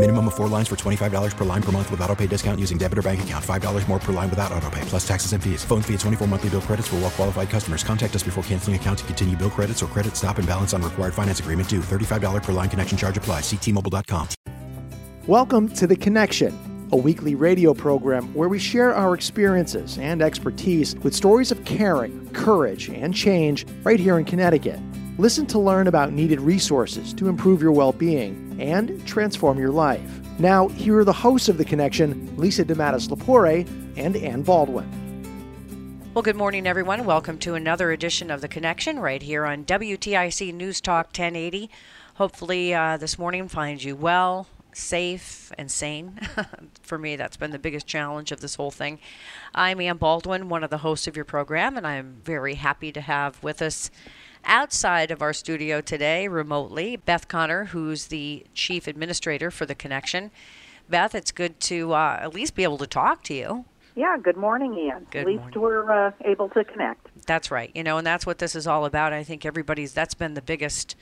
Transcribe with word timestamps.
Minimum 0.00 0.28
of 0.28 0.34
four 0.34 0.48
lines 0.48 0.66
for 0.66 0.76
$25 0.76 1.36
per 1.36 1.44
line 1.44 1.62
per 1.62 1.72
month 1.72 1.90
with 1.90 2.00
auto 2.00 2.16
pay 2.16 2.26
discount 2.26 2.58
using 2.58 2.78
debit 2.78 2.96
or 2.96 3.02
bank 3.02 3.22
account. 3.22 3.44
$5 3.44 3.86
more 3.86 3.98
per 3.98 4.14
line 4.14 4.30
without 4.30 4.50
auto 4.50 4.70
pay, 4.70 4.80
plus 4.86 5.06
taxes 5.06 5.34
and 5.34 5.44
fees. 5.44 5.62
Phone 5.62 5.82
fee 5.82 5.92
at 5.92 6.00
24 6.00 6.26
monthly 6.26 6.48
bill 6.48 6.62
credits 6.62 6.88
for 6.88 6.96
well 6.96 7.10
qualified 7.10 7.50
customers. 7.50 7.84
Contact 7.84 8.16
us 8.16 8.22
before 8.22 8.42
canceling 8.44 8.76
account 8.76 9.00
to 9.00 9.04
continue 9.04 9.36
bill 9.36 9.50
credits 9.50 9.82
or 9.82 9.88
credit 9.88 10.16
stop 10.16 10.38
and 10.38 10.48
balance 10.48 10.72
on 10.72 10.80
required 10.80 11.12
finance 11.12 11.40
agreement 11.40 11.68
due. 11.68 11.80
$35 11.80 12.42
per 12.42 12.52
line 12.52 12.70
connection 12.70 12.96
charge 12.96 13.18
applies. 13.18 13.42
Ctmobile.com. 13.42 14.28
Welcome 15.26 15.68
to 15.74 15.86
The 15.86 15.96
Connection, 15.96 16.58
a 16.92 16.96
weekly 16.96 17.34
radio 17.34 17.74
program 17.74 18.32
where 18.32 18.48
we 18.48 18.58
share 18.58 18.94
our 18.94 19.12
experiences 19.12 19.98
and 19.98 20.22
expertise 20.22 20.96
with 21.02 21.14
stories 21.14 21.52
of 21.52 21.62
caring, 21.66 22.26
courage, 22.30 22.88
and 22.88 23.14
change 23.14 23.66
right 23.84 24.00
here 24.00 24.18
in 24.18 24.24
Connecticut. 24.24 24.80
Listen 25.18 25.44
to 25.48 25.58
learn 25.58 25.88
about 25.88 26.14
needed 26.14 26.40
resources 26.40 27.12
to 27.12 27.28
improve 27.28 27.60
your 27.60 27.72
well 27.72 27.92
being 27.92 28.49
and 28.60 29.04
transform 29.06 29.58
your 29.58 29.70
life. 29.70 30.00
Now, 30.38 30.68
here 30.68 30.98
are 30.98 31.04
the 31.04 31.12
hosts 31.12 31.48
of 31.48 31.58
The 31.58 31.64
Connection 31.64 32.36
Lisa 32.36 32.64
DeMattis 32.64 33.08
Lapore 33.08 33.66
and 33.96 34.16
Ann 34.16 34.42
Baldwin. 34.42 34.88
Well, 36.14 36.22
good 36.22 36.36
morning, 36.36 36.66
everyone. 36.66 37.04
Welcome 37.04 37.38
to 37.38 37.54
another 37.54 37.92
edition 37.92 38.30
of 38.30 38.40
The 38.40 38.48
Connection 38.48 38.98
right 38.98 39.22
here 39.22 39.44
on 39.44 39.64
WTIC 39.64 40.52
News 40.52 40.80
Talk 40.80 41.06
1080. 41.06 41.70
Hopefully, 42.14 42.74
uh, 42.74 42.96
this 42.96 43.18
morning 43.18 43.48
finds 43.48 43.84
you 43.84 43.96
well, 43.96 44.46
safe, 44.72 45.52
and 45.56 45.70
sane. 45.70 46.18
For 46.82 46.98
me, 46.98 47.16
that's 47.16 47.36
been 47.36 47.50
the 47.50 47.58
biggest 47.58 47.86
challenge 47.86 48.32
of 48.32 48.40
this 48.40 48.56
whole 48.56 48.70
thing. 48.70 48.98
I'm 49.54 49.80
Ann 49.80 49.96
Baldwin, 49.96 50.48
one 50.48 50.64
of 50.64 50.70
the 50.70 50.78
hosts 50.78 51.06
of 51.06 51.16
your 51.16 51.24
program, 51.24 51.76
and 51.76 51.86
I'm 51.86 52.20
very 52.24 52.54
happy 52.54 52.92
to 52.92 53.00
have 53.00 53.42
with 53.42 53.62
us 53.62 53.90
outside 54.44 55.10
of 55.10 55.22
our 55.22 55.32
studio 55.32 55.80
today, 55.80 56.28
remotely, 56.28 56.96
Beth 56.96 57.28
Connor, 57.28 57.66
who's 57.66 58.06
the 58.06 58.44
chief 58.54 58.86
administrator 58.86 59.50
for 59.50 59.66
The 59.66 59.74
Connection. 59.74 60.30
Beth, 60.88 61.14
it's 61.14 61.32
good 61.32 61.60
to 61.60 61.92
uh, 61.92 62.18
at 62.20 62.34
least 62.34 62.54
be 62.54 62.64
able 62.64 62.78
to 62.78 62.86
talk 62.86 63.22
to 63.24 63.34
you. 63.34 63.64
Yeah, 63.94 64.16
good 64.22 64.36
morning, 64.36 64.74
Ian. 64.74 65.06
Good 65.10 65.20
At 65.20 65.26
least 65.26 65.40
morning. 65.40 65.60
we're 65.60 66.06
uh, 66.08 66.12
able 66.24 66.48
to 66.50 66.64
connect. 66.64 67.08
That's 67.26 67.50
right. 67.50 67.70
You 67.74 67.82
know, 67.82 67.98
and 67.98 68.06
that's 68.06 68.24
what 68.24 68.38
this 68.38 68.54
is 68.54 68.66
all 68.66 68.84
about. 68.84 69.12
I 69.12 69.24
think 69.24 69.44
everybody's 69.44 69.92
that's 69.92 70.14
been 70.14 70.34
the 70.34 70.42
biggest 70.42 70.96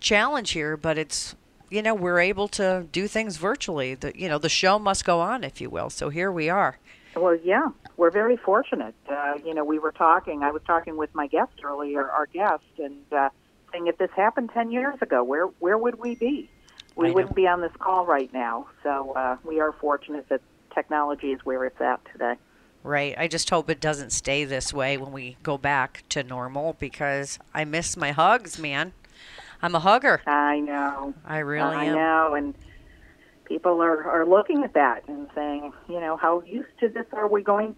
challenge 0.00 0.50
here, 0.50 0.76
but 0.76 0.98
it's 0.98 1.34
you 1.70 1.80
know, 1.80 1.94
we're 1.94 2.20
able 2.20 2.48
to 2.48 2.86
do 2.92 3.08
things 3.08 3.36
virtually. 3.36 3.94
The 3.94 4.12
you 4.14 4.28
know, 4.28 4.38
the 4.38 4.48
show 4.48 4.78
must 4.78 5.04
go 5.04 5.20
on, 5.20 5.44
if 5.44 5.60
you 5.60 5.70
will. 5.70 5.88
So 5.90 6.08
here 6.08 6.32
we 6.32 6.48
are. 6.48 6.78
Well, 7.14 7.36
yeah, 7.42 7.68
we're 7.96 8.10
very 8.10 8.36
fortunate. 8.36 8.94
Uh, 9.08 9.34
you 9.44 9.54
know, 9.54 9.64
we 9.64 9.78
were 9.78 9.92
talking, 9.92 10.42
I 10.42 10.50
was 10.50 10.62
talking 10.66 10.96
with 10.96 11.14
my 11.14 11.26
guest 11.26 11.52
earlier, 11.62 12.08
our 12.08 12.26
guest, 12.26 12.64
and 12.78 13.00
uh, 13.12 13.28
saying 13.70 13.86
if 13.86 13.98
this 13.98 14.10
happened 14.16 14.50
10 14.54 14.70
years 14.70 14.96
ago, 15.00 15.22
where, 15.22 15.46
where 15.58 15.76
would 15.76 15.98
we 15.98 16.14
be? 16.14 16.48
We 16.96 17.08
I 17.08 17.10
wouldn't 17.12 17.34
be 17.34 17.46
on 17.46 17.60
this 17.60 17.72
call 17.78 18.06
right 18.06 18.32
now. 18.32 18.66
So 18.82 19.12
uh, 19.12 19.36
we 19.44 19.60
are 19.60 19.72
fortunate 19.72 20.28
that 20.28 20.40
technology 20.74 21.32
is 21.32 21.40
where 21.44 21.64
it's 21.64 21.80
at 21.80 22.00
today. 22.12 22.34
Right. 22.82 23.14
I 23.16 23.28
just 23.28 23.48
hope 23.48 23.70
it 23.70 23.80
doesn't 23.80 24.10
stay 24.10 24.44
this 24.44 24.72
way 24.72 24.96
when 24.96 25.12
we 25.12 25.36
go 25.42 25.56
back 25.56 26.04
to 26.10 26.22
normal 26.22 26.74
because 26.78 27.38
I 27.54 27.64
miss 27.64 27.96
my 27.96 28.12
hugs, 28.12 28.58
man. 28.58 28.92
I'm 29.62 29.74
a 29.74 29.80
hugger. 29.80 30.22
I 30.26 30.58
know. 30.58 31.14
I 31.24 31.38
really 31.38 31.76
I 31.76 31.84
am. 31.84 31.94
know, 31.94 32.34
and 32.34 32.54
people 33.44 33.82
are, 33.82 34.04
are 34.04 34.26
looking 34.26 34.64
at 34.64 34.74
that 34.74 35.08
and 35.08 35.28
saying, 35.34 35.72
you 35.88 36.00
know, 36.00 36.16
how 36.16 36.42
used 36.42 36.68
to 36.80 36.88
this 36.88 37.06
are 37.12 37.28
we 37.28 37.42
going? 37.42 37.76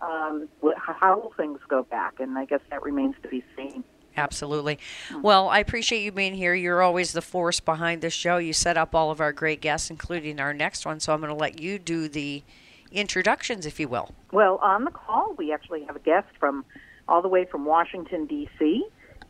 Um, 0.00 0.48
how 0.76 1.20
will 1.20 1.32
things 1.36 1.60
go 1.68 1.82
back? 1.84 2.18
And 2.18 2.38
I 2.38 2.44
guess 2.44 2.60
that 2.70 2.82
remains 2.82 3.14
to 3.22 3.28
be 3.28 3.44
seen. 3.56 3.84
Absolutely. 4.16 4.78
Well, 5.22 5.48
I 5.48 5.58
appreciate 5.58 6.02
you 6.02 6.12
being 6.12 6.34
here. 6.34 6.54
You're 6.54 6.82
always 6.82 7.12
the 7.12 7.22
force 7.22 7.60
behind 7.60 8.02
this 8.02 8.12
show. 8.12 8.36
You 8.36 8.52
set 8.52 8.76
up 8.76 8.94
all 8.94 9.10
of 9.10 9.20
our 9.20 9.32
great 9.32 9.60
guests, 9.60 9.90
including 9.90 10.38
our 10.38 10.52
next 10.52 10.84
one. 10.84 11.00
So 11.00 11.14
I'm 11.14 11.20
going 11.20 11.30
to 11.30 11.38
let 11.38 11.60
you 11.60 11.78
do 11.78 12.08
the 12.08 12.42
introductions, 12.90 13.64
if 13.64 13.80
you 13.80 13.88
will. 13.88 14.14
Well, 14.30 14.58
on 14.58 14.84
the 14.84 14.90
call, 14.90 15.34
we 15.38 15.52
actually 15.52 15.84
have 15.84 15.96
a 15.96 16.00
guest 16.00 16.28
from 16.38 16.64
all 17.08 17.22
the 17.22 17.28
way 17.28 17.46
from 17.46 17.64
Washington, 17.64 18.26
D.C. 18.26 18.84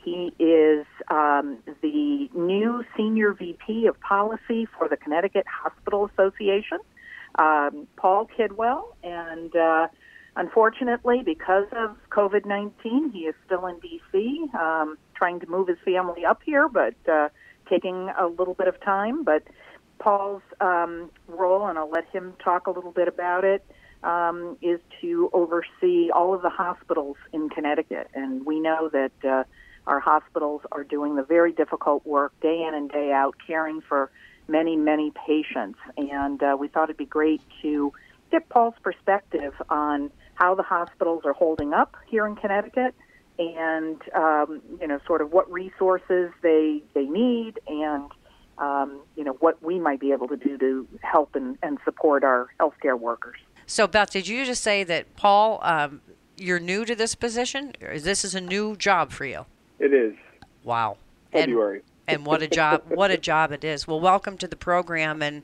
He 0.04 0.32
is 0.38 0.86
um, 1.08 1.58
the 1.80 2.28
new 2.34 2.84
senior 2.96 3.32
VP 3.32 3.86
of 3.86 4.00
policy 4.00 4.66
for 4.76 4.88
the 4.88 4.96
Connecticut 4.96 5.46
Hospital 5.46 6.10
Association, 6.12 6.78
um, 7.38 7.86
Paul 7.96 8.28
Kidwell. 8.36 8.96
And 9.04 9.54
uh, 9.54 9.88
unfortunately, 10.36 11.22
because 11.24 11.66
of 11.72 11.96
COVID 12.10 12.46
19, 12.46 13.10
he 13.12 13.20
is 13.20 13.34
still 13.46 13.66
in 13.66 13.78
D.C., 13.78 14.46
um, 14.58 14.98
trying 15.14 15.38
to 15.40 15.46
move 15.46 15.68
his 15.68 15.78
family 15.84 16.24
up 16.24 16.40
here, 16.44 16.68
but 16.68 16.94
uh, 17.10 17.28
taking 17.70 18.10
a 18.18 18.26
little 18.26 18.54
bit 18.54 18.66
of 18.66 18.80
time. 18.80 19.22
But 19.22 19.44
Paul's 20.00 20.42
um, 20.60 21.10
role, 21.28 21.66
and 21.66 21.78
I'll 21.78 21.90
let 21.90 22.08
him 22.10 22.34
talk 22.42 22.66
a 22.66 22.70
little 22.70 22.90
bit 22.90 23.06
about 23.06 23.44
it, 23.44 23.64
um, 24.02 24.56
is 24.60 24.80
to 25.00 25.30
oversee 25.32 26.10
all 26.10 26.34
of 26.34 26.42
the 26.42 26.50
hospitals 26.50 27.16
in 27.32 27.48
Connecticut. 27.48 28.08
And 28.14 28.44
we 28.44 28.58
know 28.58 28.90
that 28.92 29.12
uh, 29.24 29.44
our 29.86 30.00
hospitals 30.00 30.62
are 30.70 30.84
doing 30.84 31.16
the 31.16 31.22
very 31.22 31.52
difficult 31.52 32.06
work 32.06 32.32
day 32.40 32.64
in 32.66 32.74
and 32.74 32.90
day 32.90 33.12
out, 33.12 33.34
caring 33.46 33.80
for 33.80 34.10
many, 34.48 34.76
many 34.76 35.12
patients. 35.26 35.78
And 35.96 36.42
uh, 36.42 36.56
we 36.58 36.68
thought 36.68 36.84
it'd 36.84 36.96
be 36.96 37.04
great 37.04 37.42
to 37.62 37.92
get 38.30 38.48
Paul's 38.48 38.74
perspective 38.82 39.54
on 39.68 40.10
how 40.34 40.54
the 40.54 40.62
hospitals 40.62 41.22
are 41.24 41.32
holding 41.32 41.72
up 41.72 41.96
here 42.08 42.26
in 42.26 42.36
Connecticut 42.36 42.94
and, 43.38 44.00
um, 44.14 44.62
you 44.80 44.86
know, 44.86 45.00
sort 45.06 45.20
of 45.20 45.32
what 45.32 45.50
resources 45.50 46.30
they, 46.42 46.82
they 46.94 47.04
need 47.04 47.58
and 47.66 48.10
um, 48.58 49.00
you 49.16 49.24
know, 49.24 49.32
what 49.40 49.62
we 49.62 49.78
might 49.78 50.00
be 50.00 50.12
able 50.12 50.28
to 50.28 50.36
do 50.36 50.56
to 50.58 50.86
help 51.00 51.34
and, 51.34 51.58
and 51.62 51.78
support 51.84 52.22
our 52.22 52.48
healthcare 52.60 52.98
workers. 52.98 53.36
So, 53.66 53.86
Beth, 53.86 54.10
did 54.10 54.28
you 54.28 54.44
just 54.44 54.62
say 54.62 54.84
that, 54.84 55.16
Paul, 55.16 55.58
um, 55.62 56.00
you're 56.36 56.60
new 56.60 56.84
to 56.84 56.94
this 56.94 57.14
position? 57.14 57.72
This 57.80 58.24
is 58.24 58.34
a 58.34 58.40
new 58.40 58.76
job 58.76 59.10
for 59.10 59.24
you? 59.24 59.46
It 59.82 59.92
is. 59.92 60.14
Wow. 60.62 60.96
February. 61.32 61.82
And, 62.06 62.18
and 62.18 62.26
what 62.26 62.40
a 62.40 62.46
job! 62.46 62.84
What 62.88 63.10
a 63.10 63.18
job 63.18 63.50
it 63.50 63.64
is. 63.64 63.88
Well, 63.88 63.98
welcome 63.98 64.38
to 64.38 64.46
the 64.46 64.54
program. 64.54 65.22
And 65.22 65.42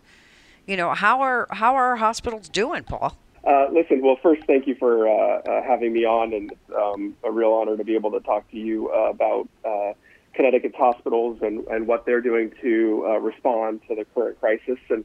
you 0.65 0.77
know 0.77 0.95
how 0.95 1.21
are 1.23 1.49
how 1.51 1.75
are 1.75 1.87
our 1.87 1.97
hospitals 1.97 2.49
doing, 2.49 2.85
Paul? 2.85 3.17
Uh, 3.45 3.67
listen, 3.73 4.01
well, 4.01 4.17
first, 4.23 4.45
thank 4.47 4.69
you 4.69 4.77
for 4.77 5.09
uh, 5.09 5.41
uh, 5.41 5.63
having 5.65 5.93
me 5.93 6.05
on, 6.05 6.33
and 6.33 6.53
it's 6.53 6.77
um, 6.77 7.17
a 7.25 7.33
real 7.33 7.53
honor 7.53 7.77
to 7.77 7.83
be 7.83 7.97
able 7.97 8.13
to 8.13 8.21
talk 8.21 8.49
to 8.53 8.57
you 8.57 8.91
uh, 8.91 9.11
about 9.11 9.49
uh, 9.65 9.93
Connecticut's 10.35 10.77
hospitals 10.77 11.39
and, 11.43 11.67
and 11.67 11.89
what 11.89 12.07
they're 12.07 12.21
doing 12.21 12.53
to 12.61 13.05
uh, 13.09 13.19
respond 13.19 13.81
to 13.89 13.97
the 13.97 14.05
current 14.15 14.39
crisis. 14.39 14.79
And 14.89 15.05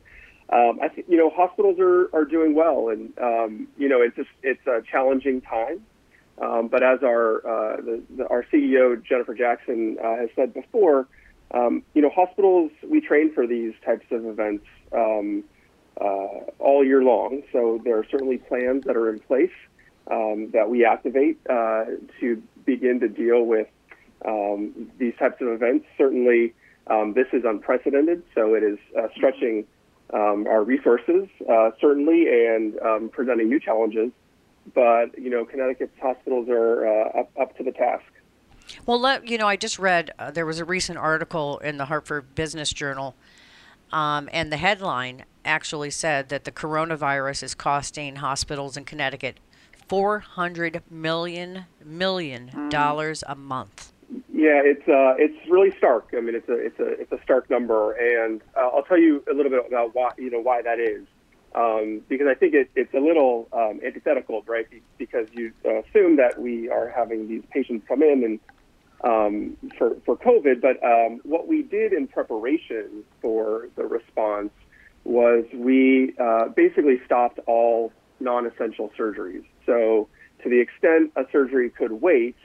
um, 0.49 0.79
I 0.79 0.89
think 0.89 1.07
you 1.09 1.17
know 1.17 1.31
hospitals 1.31 1.77
are, 1.79 2.09
are 2.13 2.25
doing 2.25 2.53
well, 2.53 2.89
and 2.89 3.17
um, 3.19 3.67
you 3.77 3.89
know 3.89 4.01
it's 4.01 4.15
just 4.15 4.29
it's 4.43 4.67
a 4.67 4.83
challenging 4.91 5.41
time. 5.41 5.83
Um, 6.41 6.67
but 6.67 6.81
as 6.83 6.99
our 7.03 7.37
uh, 7.37 7.77
the, 7.77 8.03
the, 8.17 8.27
our 8.27 8.43
CEO 8.51 9.03
Jennifer 9.03 9.33
Jackson 9.33 9.97
uh, 10.03 10.15
has 10.17 10.29
said 10.35 10.53
before, 10.53 11.07
um, 11.51 11.83
you 11.93 12.01
know 12.01 12.09
hospitals 12.09 12.71
we 12.87 13.01
train 13.01 13.33
for 13.33 13.45
these 13.45 13.73
types 13.85 14.05
of 14.11 14.25
events 14.25 14.65
um, 14.91 15.43
uh, 16.01 16.49
all 16.59 16.83
year 16.83 17.03
long. 17.03 17.43
So 17.51 17.79
there 17.83 17.97
are 17.97 18.05
certainly 18.09 18.37
plans 18.37 18.83
that 18.85 18.97
are 18.97 19.09
in 19.09 19.19
place 19.19 19.51
um, 20.09 20.49
that 20.51 20.69
we 20.69 20.85
activate 20.85 21.39
uh, 21.47 21.85
to 22.19 22.41
begin 22.65 22.99
to 23.01 23.07
deal 23.07 23.45
with 23.45 23.67
um, 24.25 24.91
these 24.97 25.13
types 25.19 25.39
of 25.39 25.49
events. 25.49 25.85
Certainly, 25.97 26.53
um, 26.87 27.13
this 27.13 27.27
is 27.31 27.43
unprecedented, 27.45 28.23
so 28.33 28.55
it 28.55 28.63
is 28.63 28.79
uh, 28.97 29.07
stretching 29.15 29.65
our 30.11 30.63
resources 30.63 31.27
uh, 31.49 31.71
certainly 31.81 32.27
and 32.27 33.11
presenting 33.11 33.49
new 33.49 33.59
challenges. 33.59 34.11
But 34.73 35.17
you 35.17 35.29
know, 35.29 35.45
Connecticut's 35.45 35.99
hospitals 36.01 36.47
are 36.49 36.87
uh, 36.87 37.19
up, 37.21 37.31
up 37.39 37.57
to 37.57 37.63
the 37.63 37.71
task. 37.71 38.05
Well, 38.85 38.99
let, 38.99 39.27
you 39.27 39.37
know, 39.37 39.47
I 39.47 39.55
just 39.57 39.77
read 39.77 40.11
uh, 40.17 40.31
there 40.31 40.45
was 40.45 40.59
a 40.59 40.65
recent 40.65 40.97
article 40.97 41.57
in 41.59 41.77
the 41.77 41.85
Hartford 41.85 42.33
Business 42.35 42.71
Journal 42.71 43.13
Um, 43.91 44.29
and 44.31 44.51
the 44.51 44.57
headline 44.57 45.25
actually 45.45 45.91
said 45.91 46.29
that 46.29 46.45
the 46.45 46.51
coronavirus 46.51 47.43
is 47.43 47.53
costing 47.55 48.15
hospitals 48.17 48.77
in 48.77 48.85
Connecticut 48.85 49.35
four 49.87 50.19
hundred 50.19 50.81
million 50.89 51.65
million 51.85 52.49
Mm. 52.55 52.69
dollars 52.69 53.23
a 53.27 53.35
month. 53.35 53.91
Yeah, 54.31 54.61
it's 54.63 54.87
uh, 54.87 55.15
it's 55.19 55.37
really 55.49 55.71
stark. 55.77 56.13
I 56.17 56.21
mean, 56.21 56.33
it's 56.35 56.47
a 56.49 56.53
it's 56.53 56.79
a 56.79 56.87
it's 57.01 57.11
a 57.11 57.19
stark 57.21 57.49
number, 57.49 57.91
and 57.93 58.41
uh, 58.55 58.61
I'll 58.73 58.83
tell 58.83 58.97
you 58.97 59.23
a 59.29 59.33
little 59.33 59.51
bit 59.51 59.65
about 59.67 59.93
why 59.93 60.11
you 60.17 60.31
know 60.31 60.39
why 60.39 60.61
that 60.61 60.79
is, 60.79 61.05
um, 61.55 62.01
because 62.07 62.27
I 62.29 62.35
think 62.35 62.53
it, 62.53 62.69
it's 62.75 62.93
a 62.93 62.99
little 62.99 63.47
um, 63.53 63.79
antithetical, 63.85 64.43
right? 64.47 64.69
Be- 64.69 64.81
Because 64.97 65.27
you 65.33 65.51
uh, 65.65 65.79
assume 65.83 66.17
that 66.17 66.39
we 66.39 66.69
are 66.69 66.89
having 66.95 67.27
these 67.27 67.43
patients 67.51 67.85
come 67.87 68.01
in 68.01 68.23
and 68.23 68.39
um, 69.03 69.57
for 69.77 69.95
for 70.05 70.15
COVID, 70.17 70.61
but 70.61 70.81
um, 70.83 71.19
what 71.23 71.47
we 71.47 71.61
did 71.61 71.91
in 71.91 72.07
preparation 72.07 73.03
for 73.21 73.67
the 73.75 73.83
response 73.83 74.51
was 75.03 75.43
we 75.53 76.13
uh, 76.17 76.47
basically 76.55 77.01
stopped 77.05 77.39
all 77.45 77.91
non-essential 78.21 78.91
surgeries. 78.97 79.43
So 79.65 80.07
to 80.41 80.49
the 80.49 80.59
extent 80.59 81.11
a 81.17 81.23
surgery 81.31 81.69
could 81.69 81.91
wait, 81.91 82.37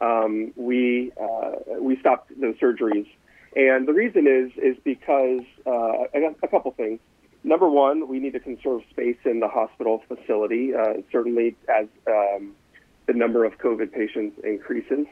um, 0.00 0.52
we 0.56 1.12
uh, 1.20 1.52
we 1.80 1.96
stopped 1.98 2.30
those 2.40 2.54
surgeries. 2.56 3.08
And 3.56 3.86
the 3.86 3.92
reason 3.92 4.26
is 4.26 4.52
is 4.56 4.76
because 4.84 5.42
uh, 5.66 6.04
a 6.42 6.48
couple 6.48 6.70
things. 6.72 7.00
Number 7.44 7.68
one, 7.68 8.08
we 8.08 8.18
need 8.20 8.32
to 8.32 8.40
conserve 8.40 8.80
space 8.90 9.18
in 9.26 9.40
the 9.40 9.48
hospital 9.48 10.02
facility, 10.08 10.74
uh, 10.74 10.94
certainly 11.12 11.54
as 11.68 11.86
um, 12.08 12.54
the 13.06 13.12
number 13.12 13.44
of 13.44 13.58
COVID 13.58 13.92
patients 13.92 14.40
increases. 14.42 15.06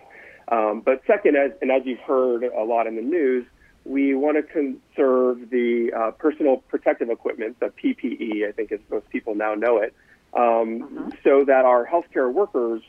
Um, 0.49 0.81
but 0.81 1.03
second, 1.07 1.37
as, 1.37 1.53
and 1.61 1.71
as 1.71 1.83
you've 1.85 2.01
heard 2.01 2.45
a 2.45 2.63
lot 2.63 2.87
in 2.87 2.97
the 2.97 3.03
news, 3.03 3.45
we 3.85 4.15
want 4.15 4.39
to 4.39 4.43
conserve 4.43 5.51
the 5.51 5.93
uh, 5.95 6.11
personal 6.13 6.59
protective 6.69 7.11
equipment, 7.11 7.61
the 7.61 7.67
PPE, 7.67 8.49
I 8.49 8.53
think 8.53 8.73
as 8.73 8.81
most 8.91 9.09
people 9.11 9.35
now 9.35 9.55
know 9.55 9.79
it, 9.79 9.95
um, 10.33 11.13
so 11.23 11.45
that 11.45 11.67
our 11.67 11.87
healthcare 11.87 12.33
workers 12.33 12.81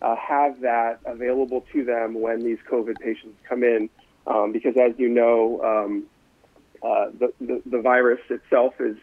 uh, 0.00 0.14
have 0.16 0.60
that 0.60 1.00
available 1.06 1.64
to 1.72 1.84
them 1.84 2.20
when 2.20 2.40
these 2.44 2.58
COVID 2.70 3.00
patients 3.00 3.36
come 3.48 3.64
in. 3.64 3.90
Um, 4.26 4.52
because 4.52 4.76
as 4.76 4.92
you 4.98 5.08
know, 5.08 5.60
um, 5.62 6.04
uh, 6.82 7.06
the, 7.18 7.32
the, 7.40 7.62
the 7.66 7.80
virus 7.80 8.20
itself 8.30 8.74
is 8.80 8.96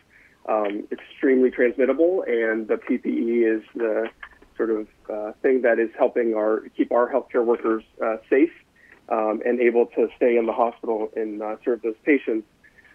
um, 0.47 0.87
extremely 0.91 1.51
transmittable, 1.51 2.23
and 2.27 2.67
the 2.67 2.75
PPE 2.75 3.57
is 3.57 3.63
the 3.75 4.09
sort 4.57 4.71
of 4.71 4.87
uh, 5.09 5.31
thing 5.41 5.61
that 5.61 5.79
is 5.79 5.89
helping 5.97 6.33
our 6.33 6.63
keep 6.75 6.91
our 6.91 7.09
healthcare 7.11 7.45
workers 7.45 7.83
uh, 8.03 8.17
safe 8.29 8.51
um, 9.09 9.41
and 9.45 9.59
able 9.59 9.85
to 9.87 10.07
stay 10.17 10.37
in 10.37 10.45
the 10.45 10.53
hospital 10.53 11.09
and 11.15 11.41
uh, 11.41 11.55
serve 11.63 11.81
those 11.81 11.95
patients. 12.03 12.47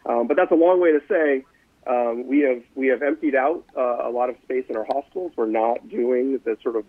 Um, 0.06 0.26
but 0.26 0.36
that's 0.36 0.52
a 0.52 0.56
long 0.56 0.80
way 0.80 0.92
to 0.92 1.00
say 1.08 1.44
um, 1.86 2.26
we 2.26 2.40
have 2.40 2.62
we 2.74 2.86
have 2.88 3.02
emptied 3.02 3.34
out 3.34 3.64
uh, 3.76 4.08
a 4.08 4.10
lot 4.10 4.30
of 4.30 4.36
space 4.42 4.64
in 4.68 4.76
our 4.76 4.86
hospitals. 4.86 5.32
We're 5.36 5.46
not 5.46 5.88
doing 5.88 6.40
the 6.44 6.56
sort 6.62 6.76
of 6.76 6.84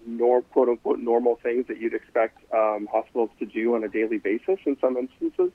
quote 0.51 0.69
unquote 0.69 0.99
normal 0.99 1.39
things 1.41 1.67
that 1.67 1.79
you'd 1.79 1.93
expect 1.93 2.39
um, 2.53 2.87
hospitals 2.91 3.29
to 3.39 3.45
do 3.45 3.75
on 3.75 3.83
a 3.83 3.89
daily 3.89 4.17
basis 4.17 4.59
in 4.65 4.77
some 4.79 4.95
instances, 4.97 5.51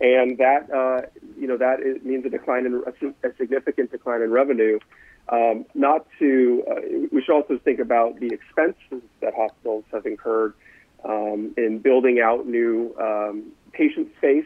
and 0.00 0.38
that 0.38 0.70
uh, 0.72 1.06
you 1.38 1.46
know 1.46 1.56
that 1.56 1.80
means 2.04 2.24
a 2.24 2.30
decline 2.30 2.66
in 2.66 2.82
a, 2.86 3.28
a 3.28 3.36
significant 3.36 3.90
decline 3.90 4.22
in 4.22 4.30
revenue. 4.30 4.78
Um, 5.28 5.64
not 5.74 6.06
to 6.18 6.64
uh, 6.70 6.80
we 7.10 7.22
should 7.22 7.34
also 7.34 7.58
think 7.58 7.80
about 7.80 8.20
the 8.20 8.28
expenses 8.28 9.02
that 9.20 9.34
hospitals 9.34 9.84
have 9.92 10.04
incurred 10.04 10.54
um, 11.04 11.54
in 11.56 11.78
building 11.78 12.20
out 12.20 12.46
new 12.46 12.94
um, 13.00 13.52
patient 13.72 14.08
space, 14.18 14.44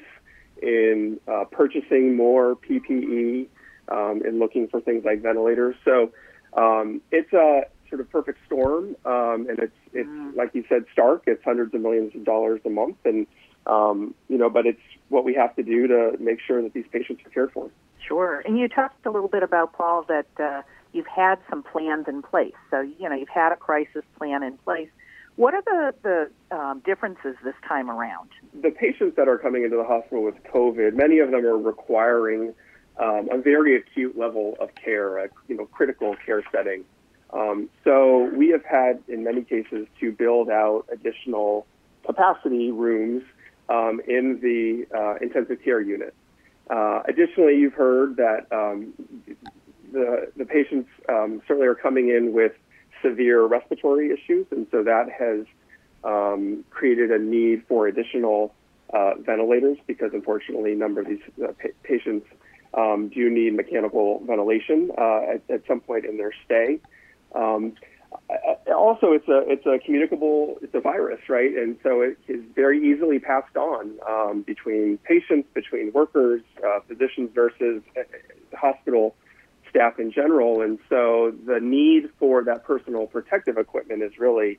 in 0.63 1.19
uh, 1.27 1.45
purchasing 1.51 2.17
more 2.17 2.57
PPE, 2.57 3.47
um, 3.89 4.23
and 4.25 4.39
looking 4.39 4.69
for 4.69 4.81
things 4.81 5.05
like 5.05 5.23
ventilators. 5.23 5.77
So 5.85 6.13
um, 6.55 7.01
it's 7.11 7.33
a 7.33 7.63
sort 7.89 8.01
of 8.01 8.11
perfect 8.11 8.39
storm, 8.47 8.97
um, 9.05 9.47
and 9.49 9.59
it's 9.59 9.77
it's 9.93 10.37
like 10.37 10.55
you 10.55 10.65
said, 10.69 10.85
stark. 10.93 11.25
It's 11.27 11.43
hundreds 11.43 11.75
of 11.75 11.81
millions 11.81 12.15
of 12.15 12.25
dollars 12.25 12.61
a 12.65 12.71
month, 12.71 12.97
and 13.05 13.27
um, 13.69 14.15
you 14.29 14.39
know, 14.39 14.51
but 14.51 14.67
it's 14.67 14.81
what 15.09 15.25
we 15.25 15.35
have 15.35 15.55
to 15.57 15.63
do 15.63 15.87
to 15.87 16.17
make 16.19 16.41
sure 16.41 16.63
that 16.63 16.73
these 16.73 16.87
patients 16.91 17.23
are 17.25 17.31
cared 17.31 17.53
for. 17.53 17.71
Sure. 18.07 18.43
And 18.45 18.59
you 18.59 18.69
talked 18.69 19.05
a 19.07 19.11
little 19.11 19.29
bit 19.29 19.43
about, 19.43 19.73
Paul, 19.75 20.05
that 20.09 20.27
uh, 20.39 20.63
you've 20.93 21.07
had 21.07 21.39
some 21.51 21.63
plans 21.63 22.07
in 22.09 22.23
place. 22.23 22.55
So, 22.71 22.81
you 22.81 23.09
know, 23.09 23.15
you've 23.15 23.29
had 23.29 23.53
a 23.53 23.57
crisis 23.57 24.05
plan 24.17 24.43
in 24.43 24.57
place. 24.59 24.89
What 25.37 25.55
are 25.55 25.63
the, 25.63 25.95
the 26.51 26.57
um, 26.57 26.83
differences 26.85 27.37
this 27.45 27.55
time 27.67 27.91
around? 27.91 28.31
The 28.61 28.71
patients 28.71 29.15
that 29.17 29.29
are 29.29 29.39
coming 29.39 29.63
into 29.63 29.77
the 29.77 29.85
hospital 29.85 30.25
with 30.25 30.43
COVID, 30.45 30.95
many 30.95 31.19
of 31.21 31.31
them 31.31 31.45
are 31.45 31.57
requiring 31.57 32.55
um, 32.99 33.29
a 33.31 33.39
very 33.39 33.77
acute 33.77 34.19
level 34.19 34.57
of 34.59 34.75
care, 34.75 35.19
a 35.19 35.29
you 35.47 35.57
know 35.57 35.67
critical 35.67 36.17
care 36.27 36.43
setting. 36.51 36.85
Um, 37.33 37.69
so 37.85 38.29
we 38.35 38.49
have 38.49 38.65
had, 38.65 39.01
in 39.07 39.23
many 39.23 39.43
cases, 39.43 39.87
to 40.01 40.11
build 40.11 40.51
out 40.51 40.87
additional 40.91 41.67
capacity 42.05 42.73
rooms 42.73 43.23
um, 43.69 44.01
in 44.07 44.41
the 44.41 44.87
uh, 44.97 45.17
intensive 45.21 45.63
care 45.63 45.81
unit. 45.81 46.15
Uh, 46.71 47.03
additionally, 47.09 47.57
you've 47.57 47.75
heard 47.75 48.17
that 48.17 48.47
um, 48.53 48.93
the 49.93 50.31
the 50.37 50.45
patients 50.45 50.89
um, 51.09 51.41
certainly 51.47 51.67
are 51.67 51.75
coming 51.75 52.09
in 52.09 52.33
with 52.33 52.53
severe 53.03 53.45
respiratory 53.47 54.11
issues, 54.13 54.47
and 54.51 54.67
so 54.71 54.83
that 54.83 55.11
has 55.11 55.47
um, 56.05 56.65
created 56.71 57.11
a 57.11 57.19
need 57.19 57.65
for 57.67 57.87
additional 57.87 58.55
uh, 58.93 59.15
ventilators 59.19 59.79
because, 59.87 60.11
unfortunately, 60.13 60.73
a 60.73 60.77
number 60.77 61.01
of 61.01 61.09
these 61.09 61.21
uh, 61.43 61.49
pa- 61.49 61.69
patients 61.83 62.27
um, 62.75 63.09
do 63.09 63.31
need 63.31 63.55
mechanical 63.55 64.23
ventilation 64.27 64.91
uh, 64.99 65.21
at, 65.35 65.43
at 65.51 65.63
some 65.67 65.81
point 65.81 66.05
in 66.05 66.17
their 66.17 66.33
stay. 66.45 66.79
Also, 68.75 69.13
it's 69.13 69.29
a 69.29 69.43
it's 69.47 69.67
a 69.67 69.79
communicable 69.85 70.59
it's 70.63 70.75
a 70.75 70.81
virus, 70.81 71.21
right? 71.29 71.53
And 71.55 71.77
so 71.83 72.01
it 72.01 72.19
is 72.29 72.43
very 72.55 72.93
easily 72.93 73.19
passed 73.19 73.57
on 73.57 73.99
um, 74.09 74.43
between 74.43 74.99
patients, 74.99 75.49
between 75.55 75.93
workers, 75.93 76.43
uh, 76.65 76.81
physicians, 76.87 77.31
nurses, 77.35 77.83
uh, 77.99 78.57
hospital 78.57 79.15
staff 79.69 79.99
in 79.99 80.13
general. 80.13 80.63
And 80.63 80.79
so 80.89 81.35
the 81.47 81.61
need 81.61 82.11
for 82.19 82.45
that 82.45 82.65
personal 82.65 83.07
protective 83.07 83.59
equipment 83.59 84.03
has 84.03 84.19
really 84.19 84.59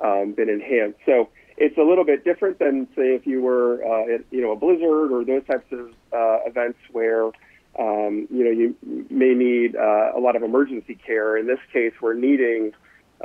um, 0.00 0.32
been 0.32 0.48
enhanced. 0.48 0.98
So 1.06 1.28
it's 1.56 1.78
a 1.78 1.82
little 1.82 2.04
bit 2.04 2.24
different 2.24 2.58
than 2.58 2.86
say 2.96 3.14
if 3.14 3.26
you 3.26 3.42
were 3.42 3.84
uh, 3.84 4.14
at, 4.14 4.24
you 4.30 4.40
know 4.40 4.52
a 4.52 4.56
blizzard 4.56 5.12
or 5.12 5.24
those 5.24 5.46
types 5.46 5.70
of 5.72 5.90
uh, 6.12 6.38
events 6.46 6.78
where 6.90 7.26
um, 7.78 8.26
you 8.30 8.44
know 8.44 8.50
you 8.50 8.76
may 9.10 9.34
need 9.34 9.76
uh, 9.76 10.12
a 10.14 10.20
lot 10.20 10.36
of 10.36 10.42
emergency 10.42 10.94
care. 10.94 11.36
In 11.36 11.46
this 11.46 11.60
case, 11.72 11.92
we're 12.00 12.14
needing 12.14 12.72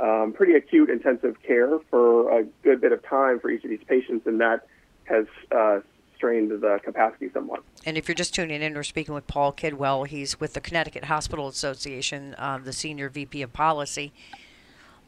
um, 0.00 0.32
pretty 0.32 0.54
acute 0.54 0.90
intensive 0.90 1.36
care 1.42 1.78
for 1.90 2.38
a 2.38 2.44
good 2.62 2.80
bit 2.80 2.92
of 2.92 3.02
time 3.04 3.40
for 3.40 3.50
each 3.50 3.64
of 3.64 3.70
these 3.70 3.84
patients, 3.86 4.26
and 4.26 4.40
that 4.40 4.66
has 5.04 5.26
uh, 5.50 5.80
strained 6.16 6.50
the 6.50 6.80
capacity 6.84 7.30
somewhat. 7.32 7.62
And 7.86 7.96
if 7.96 8.08
you're 8.08 8.14
just 8.14 8.34
tuning 8.34 8.60
in, 8.60 8.74
we're 8.74 8.82
speaking 8.82 9.14
with 9.14 9.26
Paul 9.26 9.52
Kidwell. 9.52 10.06
He's 10.06 10.38
with 10.38 10.52
the 10.52 10.60
Connecticut 10.60 11.04
Hospital 11.04 11.48
Association, 11.48 12.34
um, 12.38 12.64
the 12.64 12.72
senior 12.72 13.08
VP 13.08 13.40
of 13.42 13.52
policy. 13.52 14.12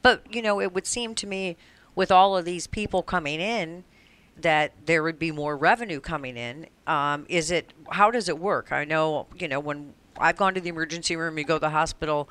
But, 0.03 0.23
you 0.35 0.41
know, 0.41 0.61
it 0.61 0.73
would 0.73 0.87
seem 0.87 1.15
to 1.17 1.27
me 1.27 1.57
with 1.95 2.11
all 2.11 2.37
of 2.37 2.45
these 2.45 2.67
people 2.67 3.03
coming 3.03 3.41
in 3.41 3.85
that 4.37 4.73
there 4.87 5.03
would 5.03 5.19
be 5.19 5.31
more 5.31 5.57
revenue 5.57 6.01
coming 6.01 6.37
in. 6.37 6.67
Um, 6.87 7.27
is 7.29 7.51
it, 7.51 7.75
how 7.91 8.11
does 8.11 8.29
it 8.29 8.39
work? 8.39 8.73
I 8.73 8.85
know, 8.85 9.27
you 9.37 9.49
know, 9.49 9.61
when 9.61 9.93
I've 10.17 10.37
gone 10.37 10.55
to 10.55 10.61
the 10.61 10.71
emergency 10.71 11.17
room, 11.17 11.37
you 11.37 11.45
go 11.45 11.57
to 11.57 11.61
the 11.61 11.71
hospital, 11.71 12.29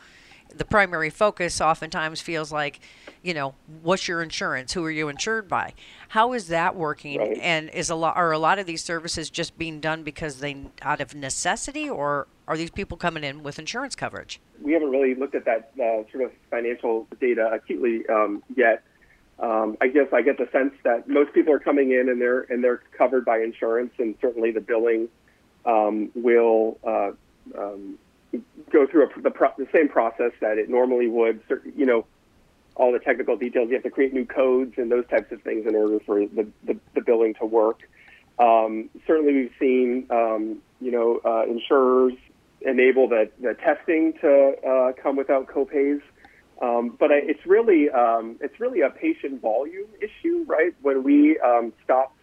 the 0.55 0.65
primary 0.65 1.09
focus 1.09 1.61
oftentimes 1.61 2.21
feels 2.21 2.51
like, 2.51 2.79
you 3.21 3.33
know, 3.33 3.55
what's 3.81 4.07
your 4.07 4.21
insurance? 4.21 4.73
Who 4.73 4.83
are 4.83 4.91
you 4.91 5.09
insured 5.09 5.47
by? 5.47 5.73
How 6.09 6.33
is 6.33 6.47
that 6.47 6.75
working? 6.75 7.19
Right. 7.19 7.37
And 7.41 7.69
is 7.69 7.89
a 7.89 7.95
lot 7.95 8.15
are 8.17 8.31
a 8.31 8.39
lot 8.39 8.59
of 8.59 8.65
these 8.65 8.83
services 8.83 9.29
just 9.29 9.57
being 9.57 9.79
done 9.79 10.03
because 10.03 10.39
they 10.39 10.65
out 10.81 11.01
of 11.01 11.15
necessity, 11.15 11.89
or 11.89 12.27
are 12.47 12.57
these 12.57 12.71
people 12.71 12.97
coming 12.97 13.23
in 13.23 13.43
with 13.43 13.59
insurance 13.59 13.95
coverage? 13.95 14.39
we 14.61 14.73
haven't 14.73 14.89
really 14.89 15.15
looked 15.15 15.35
at 15.35 15.45
that 15.45 15.71
uh, 15.75 16.09
sort 16.11 16.23
of 16.25 16.31
financial 16.49 17.07
data 17.19 17.49
acutely 17.51 18.05
um, 18.07 18.43
yet. 18.55 18.83
Um, 19.39 19.77
I 19.79 19.87
guess 19.87 20.07
I 20.11 20.21
get 20.21 20.37
the 20.37 20.49
sense 20.51 20.73
that 20.83 21.07
most 21.07 21.33
people 21.33 21.53
are 21.53 21.59
coming 21.59 21.91
in 21.91 22.09
and 22.09 22.19
they're 22.19 22.41
and 22.41 22.63
they're 22.63 22.81
covered 22.97 23.23
by 23.23 23.39
insurance, 23.39 23.93
and 23.97 24.15
certainly 24.19 24.51
the 24.51 24.61
billing 24.61 25.07
um, 25.65 26.11
will 26.13 26.77
uh, 26.85 27.11
um, 27.57 27.97
go 28.71 28.85
through 28.87 29.09
a, 29.09 29.21
the, 29.21 29.31
pro- 29.31 29.53
the 29.57 29.67
same 29.73 29.89
process 29.89 30.31
that 30.41 30.57
it 30.57 30.69
normally 30.69 31.07
would. 31.07 31.41
You 31.75 31.85
know, 31.85 32.05
all 32.75 32.91
the 32.91 32.99
technical 32.99 33.35
details. 33.35 33.69
You 33.69 33.75
have 33.75 33.83
to 33.83 33.89
create 33.89 34.13
new 34.13 34.25
codes 34.25 34.73
and 34.77 34.91
those 34.91 35.07
types 35.07 35.31
of 35.31 35.41
things 35.41 35.67
in 35.67 35.75
order 35.75 35.99
for 35.99 36.25
the, 36.25 36.47
the, 36.63 36.77
the 36.95 37.01
billing 37.01 37.35
to 37.35 37.45
work. 37.45 37.81
Um, 38.39 38.89
certainly, 39.05 39.33
we've 39.33 39.53
seen 39.59 40.07
um, 40.09 40.61
you 40.79 40.91
know 40.91 41.19
uh, 41.25 41.43
insurers 41.43 42.13
enable 42.61 43.07
the, 43.07 43.29
the 43.41 43.53
testing 43.53 44.13
to 44.21 44.55
uh, 44.67 44.93
come 45.01 45.15
without 45.15 45.47
copays. 45.47 46.01
Um, 46.61 46.95
but 46.99 47.11
I, 47.11 47.15
it's 47.15 47.45
really 47.45 47.89
um, 47.89 48.37
it's 48.41 48.59
really 48.59 48.81
a 48.81 48.89
patient 48.89 49.41
volume 49.41 49.87
issue, 50.01 50.45
right? 50.47 50.73
When 50.81 51.03
we 51.03 51.39
um, 51.39 51.73
stopped 51.83 52.17